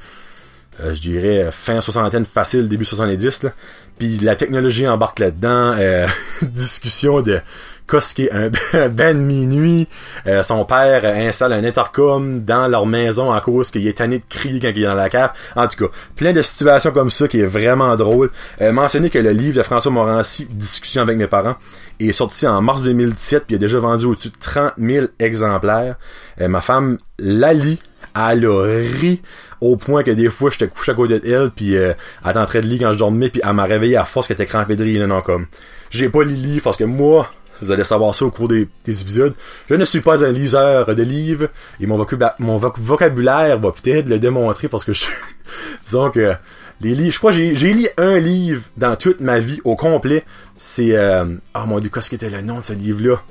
je 0.79 1.01
dirais 1.01 1.51
fin 1.51 1.81
soixantaine 1.81 2.25
facile, 2.25 2.69
début 2.69 2.85
70. 2.85 3.43
Là. 3.45 3.51
Puis 3.99 4.19
la 4.19 4.37
technologie 4.37 4.89
embarque 4.89 5.19
là-dedans. 5.19 5.77
Euh, 5.79 6.07
discussion 6.43 7.21
de 7.21 7.41
qu'est-ce 7.89 8.23
un 8.33 8.89
ben 8.89 9.17
minuit. 9.17 9.87
Euh, 10.27 10.43
son 10.43 10.65
père 10.65 11.05
installe 11.05 11.53
un 11.53 11.63
intercom 11.63 12.43
dans 12.43 12.69
leur 12.69 12.87
maison 12.87 13.33
en 13.33 13.41
cause 13.41 13.71
qu'il 13.71 13.87
est 13.87 13.99
tanné 13.99 14.19
de 14.19 14.25
crier 14.29 14.61
quand 14.61 14.73
il 14.75 14.83
est 14.83 14.87
dans 14.87 14.95
la 14.95 15.11
cave. 15.11 15.33
En 15.57 15.69
tout 15.69 15.87
cas, 15.87 15.93
plein 16.17 16.33
de 16.33 16.43
situations 16.43 16.91
comme 16.91 17.11
ça 17.11 17.29
qui 17.29 17.41
est 17.41 17.47
vraiment 17.47 17.95
drôle. 17.97 18.31
Euh, 18.61 18.73
que 18.73 19.19
le 19.19 19.31
livre 19.31 19.59
de 19.59 19.63
François 19.63 19.93
Morancy, 19.93 20.49
Discussion 20.51 21.03
avec 21.03 21.17
mes 21.17 21.27
parents, 21.27 21.57
est 22.01 22.13
sorti 22.13 22.47
en 22.47 22.61
mars 22.63 22.83
2017 22.83 23.45
puis 23.47 23.55
il 23.55 23.57
a 23.57 23.59
déjà 23.59 23.79
vendu 23.79 24.07
au-dessus 24.07 24.31
de 24.31 24.37
30 24.41 24.73
000 24.79 25.07
exemplaires. 25.19 25.97
ma 26.41 26.61
femme 26.61 26.99
la 27.19 27.53
lit 27.53 27.79
elle 28.15 28.47
a 28.47 28.63
ri 29.01 29.23
au 29.63 29.77
point 29.77 30.03
que 30.03 30.11
des 30.11 30.29
fois 30.29 30.51
j'étais 30.51 30.67
couché 30.67 30.93
à 30.93 30.95
côté 30.95 31.21
d'elle 31.21 31.51
puis 31.51 31.77
euh, 31.77 31.93
elle 32.25 32.31
était 32.31 32.39
en 32.41 32.47
train 32.47 32.61
de 32.61 32.67
lire 32.67 32.81
quand 32.81 32.93
je 32.93 32.99
dormais 32.99 33.31
puis 33.31 33.41
elle 33.45 33.53
m'a 33.53 33.65
réveillé 33.65 33.97
à 33.97 34.05
force 34.05 34.27
qu'elle 34.27 34.35
était 34.35 34.47
crampée 34.47 34.77
de 34.77 34.83
rire 34.83 35.07
non 35.07 35.21
comme 35.21 35.47
j'ai 35.91 36.09
pas 36.09 36.25
lu 36.25 36.35
livre 36.35 36.63
parce 36.65 36.77
que 36.77 36.85
moi 36.85 37.31
vous 37.61 37.71
allez 37.71 37.85
savoir 37.85 38.13
ça 38.15 38.25
au 38.25 38.31
cours 38.31 38.49
des, 38.49 38.67
épisodes 38.87 39.35
je 39.71 39.75
ne 39.77 39.85
suis 39.85 40.01
pas 40.01 40.25
un 40.25 40.33
liseur 40.33 40.93
de 40.93 41.03
livres 41.03 41.49
et 41.81 41.87
mon, 41.87 42.05
mon 42.41 42.57
vocabulaire 42.57 43.59
va 43.59 43.71
peut-être 43.71 44.09
le 44.09 44.19
démontrer 44.19 44.67
parce 44.67 44.85
que 44.85 44.93
je 44.93 45.07
disons 45.85 46.11
que 46.11 46.35
les 46.81 46.97
livres 46.97 47.13
je 47.13 47.19
crois 47.19 47.31
j'ai 47.31 47.55
j'ai 47.55 47.73
lu 47.73 47.87
un 47.99 48.19
livre 48.19 48.63
dans 48.77 48.97
toute 48.97 49.21
ma 49.21 49.39
vie 49.39 49.61
au 49.63 49.77
complet 49.77 50.25
c'est 50.59 50.97
euh, 50.97 51.25
oh 51.55 51.67
mon 51.67 51.79
dieu 51.79 51.89
qu'est-ce 51.89 52.11
qu'était 52.11 52.31
le 52.31 52.43
nom 52.43 52.59
de 52.59 52.65
ce 52.65 52.73
livre 52.73 53.01
là 53.01 53.23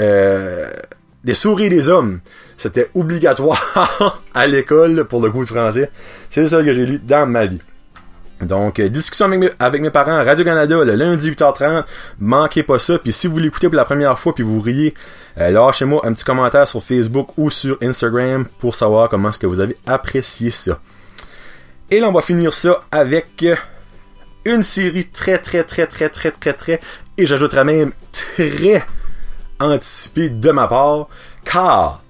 euh 0.00 0.70
des 1.24 1.34
souris 1.34 1.68
des 1.68 1.88
hommes. 1.88 2.20
C'était 2.62 2.90
obligatoire 2.94 4.22
à 4.34 4.46
l'école 4.46 5.04
pour 5.06 5.20
le 5.20 5.32
cours 5.32 5.40
de 5.40 5.46
français. 5.46 5.90
C'est 6.30 6.42
le 6.42 6.46
seul 6.46 6.64
que 6.64 6.72
j'ai 6.72 6.86
lu 6.86 7.00
dans 7.00 7.26
ma 7.26 7.46
vie. 7.46 7.60
Donc, 8.40 8.78
euh, 8.78 8.88
discussion 8.88 9.26
avec 9.58 9.80
mes, 9.82 9.90
parents, 9.90 10.24
Radio-Canada, 10.24 10.84
le 10.84 10.94
lundi 10.94 11.32
8h30, 11.32 11.82
manquez 12.20 12.62
pas 12.62 12.78
ça, 12.78 13.00
puis 13.00 13.12
si 13.12 13.26
vous 13.26 13.36
l'écoutez 13.40 13.66
pour 13.66 13.74
la 13.74 13.84
première 13.84 14.16
fois, 14.16 14.32
puis 14.32 14.44
vous 14.44 14.60
riez, 14.60 14.94
euh, 15.38 15.50
lâchez-moi 15.50 16.02
un 16.04 16.12
petit 16.12 16.22
commentaire 16.22 16.68
sur 16.68 16.80
Facebook 16.80 17.30
ou 17.36 17.50
sur 17.50 17.78
Instagram 17.82 18.46
pour 18.60 18.76
savoir 18.76 19.08
comment 19.08 19.30
est-ce 19.30 19.40
que 19.40 19.48
vous 19.48 19.58
avez 19.58 19.76
apprécié 19.84 20.52
ça. 20.52 20.78
Et 21.90 21.98
là, 21.98 22.08
on 22.08 22.12
va 22.12 22.22
finir 22.22 22.52
ça 22.52 22.84
avec 22.92 23.44
une 24.44 24.62
série 24.62 25.06
très, 25.08 25.38
très, 25.38 25.64
très, 25.64 25.88
très, 25.88 26.08
très, 26.08 26.30
très, 26.30 26.52
très, 26.52 26.80
et 27.18 27.26
j'ajouterais 27.26 27.64
même 27.64 27.90
très 28.12 28.84
anticipé 29.58 30.30
de 30.30 30.50
ma 30.52 30.68
part, 30.68 31.08
car 31.44 32.02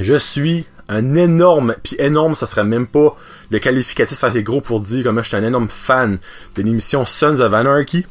je 0.00 0.14
suis 0.14 0.66
un 0.88 1.14
énorme, 1.14 1.76
puis 1.82 1.96
énorme, 1.98 2.34
ça 2.34 2.46
serait 2.46 2.64
même 2.64 2.86
pas 2.86 3.16
le 3.50 3.58
qualificatif 3.58 4.22
assez 4.24 4.42
gros 4.42 4.60
pour 4.60 4.80
dire 4.80 5.04
comment 5.04 5.22
je 5.22 5.28
suis 5.28 5.36
un 5.36 5.44
énorme 5.44 5.68
fan 5.68 6.18
de 6.56 6.62
l'émission 6.62 7.04
Sons 7.04 7.40
of 7.40 7.54
Anarchy. 7.54 8.04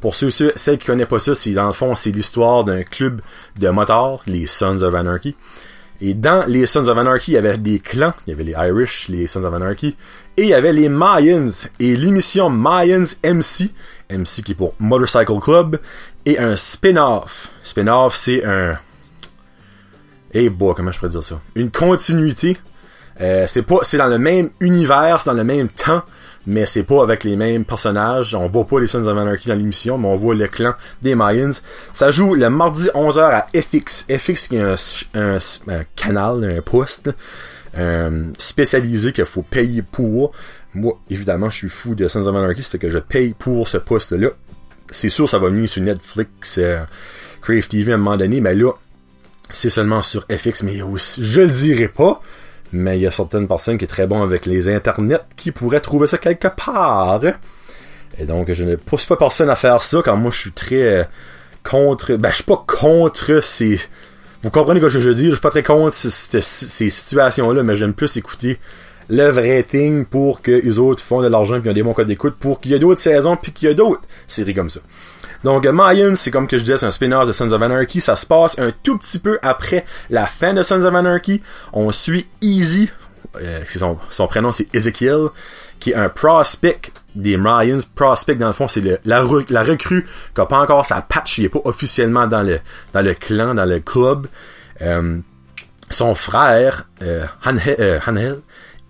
Pour 0.00 0.14
ceux, 0.14 0.30
ceux 0.30 0.52
celles 0.56 0.78
qui 0.78 0.86
connaissent 0.86 1.06
pas 1.06 1.18
ça, 1.18 1.34
c'est 1.34 1.52
dans 1.52 1.66
le 1.66 1.72
fond, 1.72 1.94
c'est 1.94 2.10
l'histoire 2.10 2.64
d'un 2.64 2.82
club 2.82 3.20
de 3.58 3.68
motards, 3.68 4.22
les 4.26 4.46
Sons 4.46 4.82
of 4.82 4.94
Anarchy. 4.94 5.36
Et 6.00 6.14
dans 6.14 6.44
les 6.48 6.66
Sons 6.66 6.88
of 6.88 6.98
Anarchy, 6.98 7.32
il 7.32 7.34
y 7.34 7.38
avait 7.38 7.58
des 7.58 7.78
clans, 7.78 8.12
il 8.26 8.30
y 8.30 8.32
avait 8.32 8.42
les 8.42 8.52
Irish, 8.52 9.08
les 9.08 9.28
Sons 9.28 9.44
of 9.44 9.54
Anarchy, 9.54 9.94
et 10.36 10.42
il 10.42 10.48
y 10.48 10.54
avait 10.54 10.72
les 10.72 10.88
Mayans. 10.88 11.68
Et 11.78 11.96
l'émission 11.96 12.48
Mayans 12.50 13.04
MC, 13.22 13.70
MC 14.10 14.42
qui 14.42 14.52
est 14.52 14.56
pour 14.56 14.74
Motorcycle 14.80 15.38
Club, 15.40 15.78
et 16.26 16.38
un 16.38 16.56
spin-off. 16.56 17.50
Spin-off, 17.62 18.16
c'est 18.16 18.44
un... 18.44 18.78
Eh 20.32 20.50
boy, 20.50 20.74
comment 20.76 20.92
je 20.92 20.98
pourrais 20.98 21.10
dire 21.10 21.22
ça? 21.22 21.40
Une 21.54 21.70
continuité. 21.70 22.56
Euh, 23.20 23.46
c'est 23.46 23.62
pas, 23.62 23.78
c'est 23.82 23.98
dans 23.98 24.08
le 24.08 24.18
même 24.18 24.50
univers, 24.60 25.20
c'est 25.20 25.30
dans 25.30 25.36
le 25.36 25.44
même 25.44 25.68
temps, 25.68 26.02
mais 26.46 26.64
c'est 26.64 26.82
pas 26.82 27.02
avec 27.02 27.24
les 27.24 27.36
mêmes 27.36 27.64
personnages. 27.64 28.34
On 28.34 28.48
voit 28.48 28.66
pas 28.66 28.80
les 28.80 28.86
Sons 28.86 29.06
of 29.06 29.16
Anarchy 29.16 29.48
dans 29.48 29.54
l'émission, 29.54 29.98
mais 29.98 30.08
on 30.08 30.16
voit 30.16 30.34
le 30.34 30.48
clan 30.48 30.74
des 31.02 31.14
Mayans. 31.14 31.52
Ça 31.92 32.10
joue 32.10 32.34
le 32.34 32.48
mardi 32.48 32.88
11h 32.94 33.20
à 33.20 33.46
FX. 33.54 34.06
FX 34.08 34.48
qui 34.48 34.56
est 34.56 34.62
un, 35.14 35.84
canal, 35.94 36.56
un 36.58 36.62
poste 36.62 37.10
euh, 37.76 38.24
spécialisé 38.38 39.12
qu'il 39.12 39.26
faut 39.26 39.42
payer 39.42 39.82
pour. 39.82 40.32
Moi, 40.74 40.98
évidemment, 41.10 41.50
je 41.50 41.58
suis 41.58 41.68
fou 41.68 41.94
de 41.94 42.08
Sons 42.08 42.26
of 42.26 42.34
Anarchy, 42.34 42.62
c'est 42.62 42.78
que 42.78 42.88
je 42.88 42.98
paye 42.98 43.34
pour 43.38 43.68
ce 43.68 43.76
poste-là 43.76 44.30
c'est 44.92 45.08
sûr 45.08 45.28
ça 45.28 45.38
va 45.38 45.48
venir 45.48 45.68
sur 45.68 45.82
Netflix, 45.82 46.58
euh, 46.58 46.84
Crave 47.40 47.66
TV 47.66 47.92
à 47.92 47.94
un 47.96 47.98
moment 47.98 48.16
donné, 48.16 48.40
mais 48.40 48.54
là, 48.54 48.72
c'est 49.52 49.68
seulement 49.68 50.02
sur 50.02 50.26
FX, 50.30 50.62
mais 50.62 50.74
je 50.76 51.40
le 51.40 51.48
dirai 51.48 51.88
pas, 51.88 52.20
mais 52.72 52.98
il 52.98 53.02
y 53.02 53.06
a 53.06 53.10
certaines 53.10 53.46
personnes 53.46 53.78
qui 53.78 53.84
sont 53.84 53.90
très 53.90 54.06
bons 54.06 54.22
avec 54.22 54.46
les 54.46 54.68
internets 54.68 55.20
qui 55.36 55.52
pourraient 55.52 55.80
trouver 55.80 56.06
ça 56.06 56.18
quelque 56.18 56.48
part. 56.48 57.20
Et 58.18 58.24
donc, 58.24 58.52
je 58.52 58.64
ne 58.64 58.76
pousse 58.76 59.06
pas 59.06 59.16
personne 59.16 59.50
à 59.50 59.56
faire 59.56 59.82
ça 59.82 60.00
quand 60.04 60.16
moi 60.16 60.30
je 60.30 60.38
suis 60.38 60.52
très 60.52 60.82
euh, 60.82 61.04
contre. 61.62 62.14
Ben, 62.16 62.30
je 62.30 62.36
suis 62.36 62.44
pas 62.44 62.64
contre 62.66 63.42
ces. 63.42 63.80
Vous 64.42 64.50
comprenez 64.50 64.80
ce 64.80 64.86
que 64.86 64.90
je 64.90 65.08
veux 65.08 65.14
dire? 65.14 65.28
Je 65.30 65.34
suis 65.34 65.40
pas 65.40 65.50
très 65.50 65.62
contre 65.62 65.94
ces 65.94 66.90
situations-là, 66.90 67.62
mais 67.62 67.76
j'aime 67.76 67.94
plus 67.94 68.16
écouter 68.16 68.58
le 69.08 69.28
vrai 69.28 69.62
thing 69.62 70.04
pour 70.04 70.42
que 70.42 70.50
les 70.50 70.78
autres 70.78 71.02
font 71.02 71.22
de 71.22 71.26
l'argent 71.26 71.60
puis 71.60 71.70
ont 71.70 71.74
des 71.74 71.82
bons 71.82 71.92
codes 71.92 72.06
d'écoute 72.06 72.36
pour 72.38 72.60
qu'il 72.60 72.72
y 72.72 72.74
ait 72.74 72.78
d'autres 72.78 73.00
saisons 73.00 73.36
puis 73.36 73.52
qu'il 73.52 73.68
y 73.68 73.72
ait 73.72 73.74
d'autres 73.74 74.02
séries 74.26 74.54
comme 74.54 74.70
ça. 74.70 74.80
Donc 75.44 75.66
Mayans, 75.66 76.16
c'est 76.16 76.30
comme 76.30 76.46
que 76.46 76.56
je 76.56 76.62
disais, 76.62 76.78
c'est 76.78 76.86
un 76.86 76.90
spin-off 76.90 77.26
de 77.26 77.32
Sons 77.32 77.50
of 77.52 77.62
Anarchy. 77.62 78.00
Ça 78.00 78.16
se 78.16 78.26
passe 78.26 78.58
un 78.58 78.72
tout 78.82 78.98
petit 78.98 79.18
peu 79.18 79.38
après 79.42 79.84
la 80.10 80.26
fin 80.26 80.54
de 80.54 80.62
Sons 80.62 80.84
of 80.84 80.94
Anarchy. 80.94 81.42
On 81.72 81.90
suit 81.92 82.26
Easy, 82.40 82.90
euh, 83.40 83.62
son, 84.10 84.26
prénom 84.26 84.52
c'est 84.52 84.72
Ezekiel, 84.74 85.28
qui 85.80 85.90
est 85.90 85.94
un 85.94 86.08
prospect 86.08 86.92
des 87.14 87.36
Mayans. 87.36 87.80
Prospect, 87.94 88.36
dans 88.36 88.46
le 88.46 88.52
fond, 88.52 88.68
c'est 88.68 88.82
la, 89.04 89.22
recrue 89.22 90.04
qui 90.04 90.40
n'a 90.40 90.46
pas 90.46 90.60
encore 90.60 90.84
sa 90.86 91.02
patch, 91.02 91.38
il 91.38 91.46
est 91.46 91.48
pas 91.48 91.60
officiellement 91.64 92.26
dans 92.26 92.42
le, 92.42 92.60
dans 92.92 93.02
le 93.02 93.14
clan, 93.14 93.54
dans 93.54 93.64
le 93.64 93.80
club. 93.80 94.28
Euh, 94.80 95.18
son 95.90 96.14
frère, 96.14 96.88
euh, 97.02 97.26
Hanhel, 97.44 97.76
euh, 97.80 98.34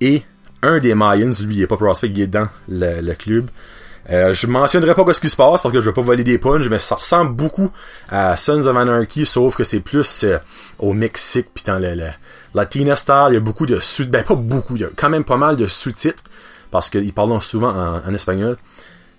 et 0.00 0.22
un 0.62 0.78
des 0.78 0.94
Mayans, 0.94 1.32
lui, 1.44 1.56
il 1.56 1.62
est 1.62 1.66
pas 1.66 1.76
prospect, 1.76 2.08
il 2.08 2.20
est 2.20 2.26
dans 2.26 2.48
le, 2.68 3.12
club. 3.14 3.50
Euh, 4.10 4.34
je 4.34 4.46
mentionnerai 4.46 4.94
pas 4.94 5.14
ce 5.14 5.20
qui 5.20 5.30
se 5.30 5.36
passe 5.36 5.62
parce 5.62 5.72
que 5.72 5.80
je 5.80 5.86
veux 5.86 5.92
pas 5.92 6.02
voler 6.02 6.24
des 6.24 6.38
punches, 6.38 6.68
mais 6.68 6.80
ça 6.80 6.96
ressemble 6.96 7.32
beaucoup 7.32 7.70
à 8.08 8.36
Sons 8.36 8.66
of 8.66 8.76
Anarchy, 8.76 9.24
sauf 9.26 9.56
que 9.56 9.64
c'est 9.64 9.80
plus 9.80 10.24
euh, 10.24 10.38
au 10.78 10.92
Mexique 10.92 11.48
puis 11.54 11.62
dans 11.64 11.78
le, 11.78 11.94
le 11.94 12.08
Latina 12.54 12.94
il 13.28 13.34
y 13.34 13.36
a 13.36 13.40
beaucoup 13.40 13.66
de 13.66 13.78
sous 13.80 14.06
ben 14.06 14.24
pas 14.24 14.34
beaucoup, 14.34 14.76
il 14.76 14.82
y 14.82 14.84
a 14.84 14.90
quand 14.94 15.08
même 15.08 15.24
pas 15.24 15.36
mal 15.36 15.56
de 15.56 15.66
sous-titres 15.66 16.24
parce 16.72 16.90
qu'ils 16.90 17.12
parlent 17.12 17.40
souvent 17.40 18.00
en, 18.04 18.14
espagnol. 18.14 18.56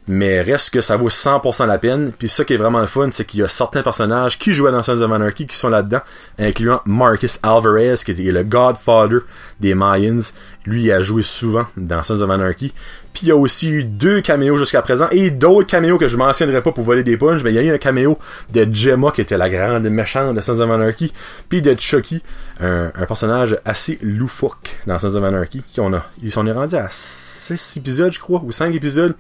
Mais 0.06 0.42
reste 0.42 0.72
que 0.72 0.82
ça 0.82 0.98
vaut 0.98 1.08
100% 1.08 1.66
la 1.66 1.78
peine. 1.78 2.12
Puis 2.12 2.28
ça 2.28 2.44
qui 2.44 2.54
est 2.54 2.58
vraiment 2.58 2.82
le 2.82 2.88
fun, 2.88 3.08
c'est 3.10 3.24
qu'il 3.24 3.40
y 3.40 3.44
a 3.44 3.48
certains 3.48 3.84
personnages 3.84 4.38
qui 4.38 4.54
jouaient 4.54 4.72
dans 4.72 4.84
Sons 4.84 5.02
of 5.02 5.10
Anarchy 5.10 5.46
qui 5.46 5.56
sont 5.56 5.70
là-dedans, 5.70 6.02
incluant 6.38 6.82
Marcus 6.86 7.40
Alvarez, 7.42 7.96
qui 8.04 8.12
est 8.12 8.32
le 8.32 8.44
Godfather 8.44 9.20
des 9.62 9.76
Mayans. 9.76 10.20
Lui, 10.66 10.84
il 10.84 10.92
a 10.92 11.02
joué 11.02 11.22
souvent 11.22 11.68
dans 11.78 12.04
Sons 12.04 12.20
of 12.20 12.30
Anarchy. 12.30 12.74
Puis 13.14 13.24
il 13.24 13.30
y 13.30 13.32
a 13.32 13.36
aussi 13.36 13.70
eu 13.70 13.84
deux 13.84 14.22
caméos 14.22 14.58
jusqu'à 14.58 14.82
présent 14.82 15.08
et 15.12 15.30
d'autres 15.30 15.68
caméos 15.68 15.98
que 15.98 16.08
je 16.08 16.18
mentionnerai 16.18 16.64
pas 16.64 16.72
pour 16.72 16.84
voler 16.84 17.04
des 17.04 17.16
punches, 17.16 17.44
mais 17.44 17.52
il 17.52 17.56
y 17.56 17.60
a 17.60 17.64
eu 17.64 17.72
un 17.72 17.78
caméo 17.78 18.18
de 18.52 18.68
Gemma 18.72 19.12
qui 19.12 19.22
était 19.22 19.38
la 19.38 19.50
grande 19.50 19.84
méchante 19.84 20.36
de 20.36 20.42
Sons 20.42 20.60
of 20.60 20.70
Anarchy, 20.70 21.14
puis 21.48 21.62
de 21.62 21.76
Chucky, 21.80 22.24
un, 22.60 22.90
personnage 23.08 23.58
assez 23.66 24.00
loufoque 24.02 24.78
dans 24.88 24.98
Sons 24.98 25.16
of 25.16 25.24
Anarchy, 25.24 25.62
qui 25.62 25.80
on 25.80 25.94
a, 25.94 26.04
ils 26.24 26.32
sont 26.32 26.44
rendus 26.44 26.76
à 26.76 26.88
6 26.90 27.78
épisodes, 27.78 28.12
je 28.12 28.20
crois, 28.20 28.42
ou 28.44 28.52
5 28.52 28.74
épisodes. 28.74 29.16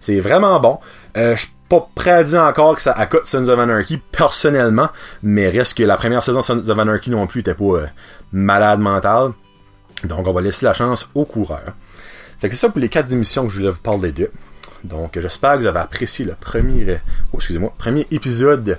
C'est 0.00 0.20
vraiment 0.20 0.58
bon. 0.60 0.78
Euh, 1.16 1.36
je 1.36 1.42
suis 1.42 1.54
pas 1.68 1.88
prêt 1.94 2.10
à 2.10 2.24
dire 2.24 2.42
encore 2.42 2.76
que 2.76 2.82
ça 2.82 2.92
accote 2.92 3.26
Sons 3.26 3.48
of 3.48 3.58
Anarchy 3.58 3.98
personnellement, 3.98 4.88
mais 5.22 5.48
reste 5.48 5.76
que 5.76 5.82
la 5.82 5.96
première 5.96 6.22
saison 6.22 6.40
de 6.40 6.44
Sons 6.44 6.68
of 6.68 6.78
Anarchy 6.78 7.10
non 7.10 7.26
plus 7.26 7.40
était 7.40 7.54
pas 7.54 7.64
euh, 7.64 7.86
malade 8.32 8.80
mental. 8.80 9.32
Donc 10.04 10.26
on 10.26 10.32
va 10.32 10.40
laisser 10.40 10.64
la 10.64 10.74
chance 10.74 11.08
au 11.14 11.24
coureur. 11.24 11.74
Fait 12.40 12.48
que 12.48 12.54
c'est 12.54 12.60
ça 12.60 12.70
pour 12.70 12.80
les 12.80 12.88
quatre 12.88 13.12
émissions 13.12 13.46
que 13.46 13.52
je 13.52 13.58
voulais 13.58 13.70
vous 13.70 13.80
parler 13.80 14.12
de. 14.12 14.30
Donc, 14.82 15.18
j'espère 15.20 15.56
que 15.56 15.58
vous 15.58 15.66
avez 15.66 15.80
apprécié 15.80 16.24
le 16.24 16.34
premier, 16.40 16.98
oh, 17.32 17.36
excusez-moi, 17.36 17.74
premier 17.76 18.06
épisode 18.10 18.78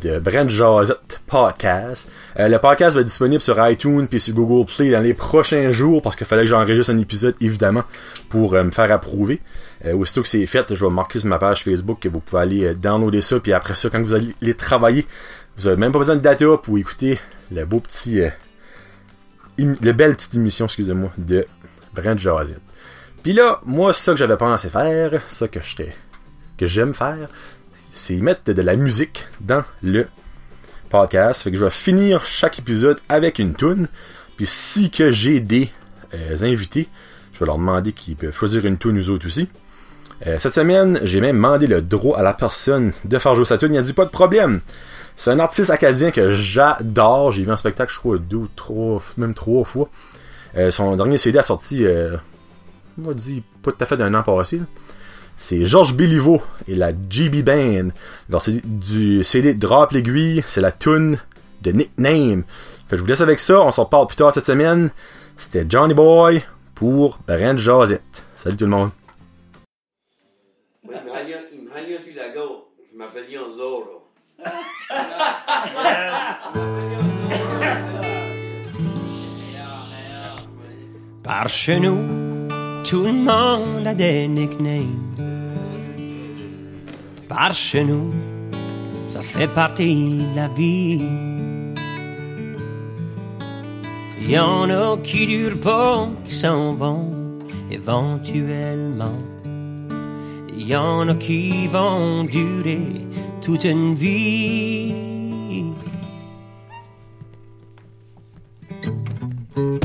de 0.00 0.18
Brent 0.18 0.48
Jazette 0.48 1.20
Podcast. 1.26 2.10
Euh, 2.38 2.48
le 2.48 2.58
podcast 2.58 2.94
va 2.94 3.02
être 3.02 3.06
disponible 3.06 3.42
sur 3.42 3.68
iTunes 3.68 4.06
puis 4.06 4.18
sur 4.18 4.32
Google 4.32 4.64
Play 4.64 4.92
dans 4.92 5.00
les 5.00 5.12
prochains 5.12 5.72
jours 5.72 6.00
parce 6.00 6.16
qu'il 6.16 6.26
fallait 6.26 6.44
que 6.44 6.48
j'enregistre 6.48 6.90
un 6.90 6.96
épisode, 6.96 7.34
évidemment, 7.42 7.84
pour 8.30 8.54
euh, 8.54 8.64
me 8.64 8.70
faire 8.70 8.90
approuver. 8.90 9.42
Euh, 9.84 9.94
aussitôt 9.94 10.22
que 10.22 10.28
c'est 10.28 10.46
fait, 10.46 10.74
je 10.74 10.82
vais 10.82 10.90
marquer 10.90 11.18
sur 11.18 11.28
ma 11.28 11.38
page 11.38 11.64
Facebook 11.64 11.98
que 12.00 12.08
vous 12.08 12.20
pouvez 12.20 12.40
aller 12.40 12.74
downloader 12.74 13.20
ça 13.20 13.38
puis 13.40 13.52
après 13.52 13.74
ça, 13.74 13.90
quand 13.90 14.00
vous 14.00 14.14
allez 14.14 14.54
travailler, 14.54 15.06
vous 15.58 15.66
avez 15.66 15.76
même 15.76 15.92
pas 15.92 15.98
besoin 15.98 16.16
de 16.16 16.22
data 16.22 16.46
pour 16.62 16.78
écouter 16.78 17.20
le 17.52 17.66
beau 17.66 17.80
petit... 17.80 18.22
le 19.58 19.92
belle 19.92 20.16
petite 20.16 20.34
émission, 20.34 20.64
excusez-moi, 20.64 21.12
de 21.18 21.46
Brent 21.94 22.16
Jazette. 22.16 22.65
Puis 23.26 23.32
là, 23.32 23.60
moi, 23.66 23.92
ça 23.92 24.12
que 24.12 24.18
j'avais 24.18 24.36
pensé 24.36 24.70
faire, 24.70 25.20
ça 25.26 25.48
que 25.48 25.60
je 25.60 25.74
que 26.56 26.68
j'aime 26.68 26.94
faire, 26.94 27.28
c'est 27.90 28.14
mettre 28.14 28.52
de 28.52 28.62
la 28.62 28.76
musique 28.76 29.26
dans 29.40 29.64
le 29.82 30.06
podcast. 30.90 31.42
Fait 31.42 31.50
que 31.50 31.56
je 31.56 31.64
vais 31.64 31.70
finir 31.72 32.24
chaque 32.24 32.60
épisode 32.60 33.00
avec 33.08 33.40
une 33.40 33.56
tune. 33.56 33.88
Puis 34.36 34.46
si 34.46 34.92
que 34.92 35.10
j'ai 35.10 35.40
des 35.40 35.72
euh, 36.14 36.36
invités, 36.42 36.88
je 37.32 37.40
vais 37.40 37.46
leur 37.46 37.58
demander 37.58 37.92
qu'ils 37.92 38.14
peuvent 38.14 38.32
choisir 38.32 38.64
une 38.64 38.78
tune 38.78 38.92
nous 38.92 39.10
autres 39.10 39.26
aussi. 39.26 39.48
Euh, 40.24 40.38
cette 40.38 40.54
semaine, 40.54 41.00
j'ai 41.02 41.20
même 41.20 41.34
demandé 41.34 41.66
le 41.66 41.82
droit 41.82 42.20
à 42.20 42.22
la 42.22 42.32
personne 42.32 42.92
de 43.04 43.18
faire 43.18 43.34
jouer 43.34 43.44
sa 43.44 43.58
tune. 43.58 43.74
Il 43.74 43.78
a 43.78 43.82
dit 43.82 43.92
pas 43.92 44.04
de 44.04 44.10
problème. 44.10 44.60
C'est 45.16 45.32
un 45.32 45.40
artiste 45.40 45.72
acadien 45.72 46.12
que 46.12 46.30
j'adore. 46.30 47.32
J'ai 47.32 47.42
vu 47.42 47.50
un 47.50 47.56
spectacle, 47.56 47.92
je 47.92 47.98
crois, 47.98 48.18
deux 48.18 48.36
ou 48.36 48.48
trois, 48.54 49.02
même 49.16 49.34
trois 49.34 49.64
fois. 49.64 49.88
Euh, 50.56 50.70
son 50.70 50.94
dernier 50.94 51.18
CD 51.18 51.40
a 51.40 51.42
sorti 51.42 51.84
on 52.98 53.08
va 53.08 53.14
dire 53.14 53.42
pas 53.62 53.72
tout 53.72 53.82
à 53.82 53.86
fait 53.86 53.96
d'un 53.96 54.14
an 54.14 54.22
passé. 54.22 54.60
C'est 55.36 55.66
Georges 55.66 55.94
Béliveau 55.94 56.40
et 56.66 56.74
la 56.74 56.92
GB 56.92 57.42
Band. 57.42 57.88
Alors 58.28 58.40
c'est 58.40 58.62
du 58.64 59.22
CD 59.22 59.52
Drop 59.54 59.92
l'aiguille, 59.92 60.42
c'est 60.46 60.62
la 60.62 60.72
tune 60.72 61.18
de 61.62 61.72
Nickname. 61.72 62.44
Fait 62.88 62.96
je 62.96 63.02
vous 63.02 63.06
laisse 63.06 63.20
avec 63.20 63.38
ça, 63.38 63.60
on 63.60 63.70
s'en 63.70 63.84
reparle 63.84 64.06
plus 64.06 64.16
tard 64.16 64.32
cette 64.32 64.46
semaine. 64.46 64.90
C'était 65.36 65.66
Johnny 65.68 65.92
Boy 65.92 66.42
pour 66.74 67.18
Brent 67.26 67.58
Josette. 67.58 68.24
Salut 68.34 68.56
tout 68.56 68.64
le 68.64 68.70
monde. 68.70 68.88
Il 70.84 70.90
me 72.98 73.08
sur 73.08 73.24
la. 73.26 73.28
Je 73.28 73.38
Zorro. 73.56 74.02
Par 81.22 81.48
chez 81.48 81.80
nous 81.80 82.25
tout 82.88 83.02
le 83.02 83.12
monde 83.12 83.84
a 83.84 83.94
des 83.94 84.28
nicknames. 84.28 85.16
Par 87.28 87.52
chez 87.52 87.84
nous, 87.84 88.10
ça 89.08 89.22
fait 89.22 89.48
partie 89.48 90.22
de 90.30 90.36
la 90.36 90.46
vie. 90.46 91.02
Il 94.20 94.30
y 94.30 94.38
en 94.38 94.70
a 94.70 94.96
qui 94.98 95.26
durent 95.26 95.60
pas, 95.60 96.08
qui 96.24 96.34
s'en 96.34 96.74
vont 96.74 97.10
éventuellement. 97.72 99.18
Il 100.56 100.68
y 100.68 100.76
en 100.76 101.08
a 101.08 101.14
qui 101.14 101.66
vont 101.66 102.22
durer 102.22 102.86
toute 103.42 103.64
une 103.64 103.96
vie. 103.96 104.94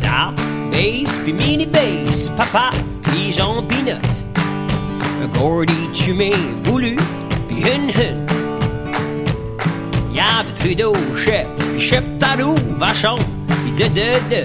Now, 0.04 0.36
bass, 0.72 1.18
puis 1.24 1.34
mini 1.34 1.66
bass, 1.66 2.30
papa, 2.38 2.72
Jean 3.30 3.62
Pinot. 3.68 4.02
Gordy 5.34 5.90
Tumé, 5.94 6.34
Boulu, 6.64 6.96
puis 7.48 7.58
Hun 7.64 7.90
Hun. 7.90 8.26
Y'avait 10.14 10.54
Trudeau, 10.56 10.94
Shep, 11.16 11.46
puis 11.60 11.80
Shep 11.80 12.04
Tarou, 12.20 12.56
Vachon, 12.80 13.18
puis 13.48 13.72
de 13.78 13.88
de 13.94 14.12
de. 14.30 14.44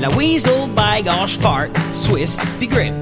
La 0.00 0.08
Weasel, 0.10 0.68
Bygorge, 0.76 1.38
Fart, 1.38 1.70
Swiss, 1.92 2.38
puis 2.58 2.68
Grim. 2.68 2.94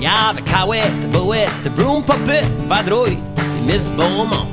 Y'avait 0.00 0.42
Cowette, 0.42 1.10
Boette, 1.10 1.74
Broom 1.76 2.02
Puppet, 2.02 2.44
Vadrouille, 2.68 3.18
puis 3.34 3.72
Miss 3.72 3.90
Beaumont. 3.90 4.48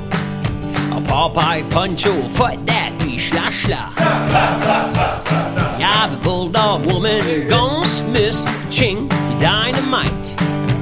A 0.92 1.00
Popeye, 1.00 1.64
Poncho, 1.70 2.12
Foot 2.30 2.66
that, 2.66 2.92
puis 2.98 3.18
Schla 3.18 3.50
Schla. 3.50 3.88
Bulldog 6.22 6.84
Woman, 6.86 7.48
Gone 7.48 7.84
Miss 8.12 8.44
ching, 8.70 9.08
dynamite. 9.38 10.28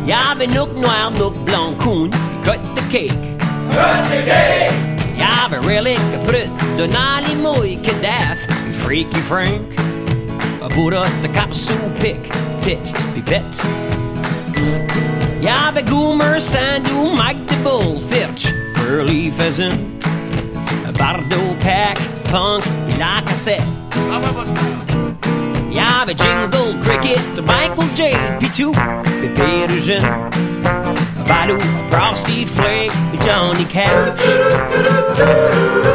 Jeg 0.07 0.35
vil 0.39 0.49
nok 0.55 0.69
noir, 0.77 1.13
nok 1.19 1.35
blancon, 1.47 2.13
cut 2.45 2.61
the 2.77 2.85
cake. 2.91 3.23
Cut 3.73 4.05
the 4.11 4.21
cake! 4.31 4.75
Jeg 5.19 5.45
vil 5.51 5.59
relikke 5.59 6.19
brød, 6.27 6.49
donali 6.79 7.35
moike 7.43 7.93
you 8.03 8.73
freaky 8.73 9.23
frank. 9.31 9.67
Og 10.61 10.71
butter 10.75 11.05
the 11.23 11.29
kapsu 11.35 11.75
pick, 12.01 12.23
pit, 12.63 12.95
pipet. 13.15 13.67
Jeg 15.43 15.71
been 15.75 15.87
goomer 15.91 16.39
sandu, 16.39 17.11
Mike 17.11 17.47
the 17.49 17.57
bull, 17.65 18.01
firch, 18.01 18.55
furly 18.77 19.31
pheasant. 19.31 19.99
Bardo 20.99 21.55
pack, 21.61 21.97
punk, 22.25 22.67
like 22.99 23.31
I 23.31 23.35
said. 23.35 24.98
Cassette. 25.79 25.99
Y'avait 25.99 26.15
Jingle 26.15 26.75
Cricket, 26.85 27.45
Michael 27.45 27.89
J. 27.95 28.13
P2, 28.41 28.73
Pepe 29.21 29.73
Eugène, 29.73 30.31
Balou, 31.27 31.59
Frosty 31.91 32.45
Flake, 32.45 32.93
Johnny 33.25 33.65
Cash. 33.65 34.21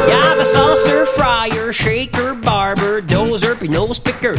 Y'avait 0.08 0.44
Saucer, 0.44 1.04
Fryer, 1.06 1.72
Shaker, 1.72 2.34
Barber, 2.42 3.00
Dozer, 3.02 3.54
puis 3.58 3.68
Nose 3.68 3.98
Picker. 3.98 4.34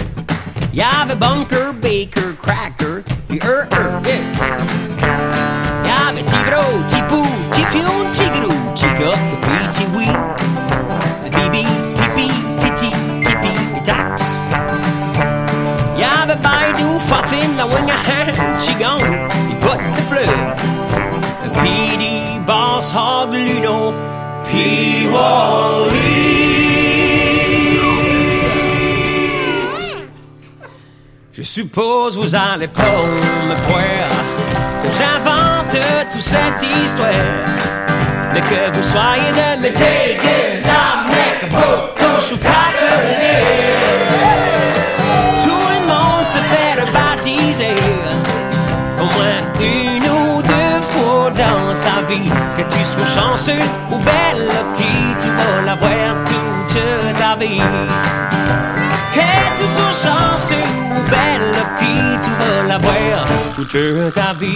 Y'avait 0.74 1.16
Bunker, 1.16 1.74
Baker, 1.82 2.36
Cracker, 2.42 3.04
puis 3.30 3.40
Er 3.44 3.68
Er, 3.72 4.02
yeah. 4.06 4.95
Je 31.38 31.44
suppose 31.44 32.18
vous 32.18 32.34
allez 32.34 32.68
pas 32.68 32.82
me 32.82 33.56
croire 33.68 34.15
que 34.82 34.89
j'invente 34.98 35.78
toute 36.12 36.22
cette 36.22 36.63
histoire. 36.84 37.10
Mais 38.34 38.39
que 38.41 38.72
vous 38.74 38.84
soyez 38.84 39.32
de 39.32 39.62
me 39.62 39.70
taker 39.70 40.62
la 40.63 41.04
mec 41.12 41.38
beaucoup 41.52 42.22
sous 42.22 42.38
Tout 45.44 45.65
le 45.74 45.80
monde 45.91 46.26
se 46.26 46.39
fait 46.52 46.76
baptiser 46.91 47.76
au 49.00 49.04
moins 49.04 49.41
une 49.60 50.10
ou 50.10 50.14
Que 52.08 52.62
tu 52.62 52.86
sois 52.86 53.22
chanceux 53.22 53.54
ou 53.91 53.98
belle, 53.98 54.48
qui 54.78 54.86
tu 55.20 55.28
vas 55.28 55.62
l'avoir 55.65 56.13
toute 56.28 57.18
ta 57.18 57.36
vie. 57.36 57.62
Que 59.15 59.22
tu 59.58 59.65
sois 59.74 60.10
chanceux 60.10 60.70
ou 60.91 61.02
belle, 61.10 61.56
qui 61.80 61.96
tu 62.24 62.30
veux 62.30 62.68
la 62.68 62.78
voir 62.78 63.26
toute 63.56 63.70
toute 63.70 64.13
ta 64.13 64.34
vie. 64.39 64.56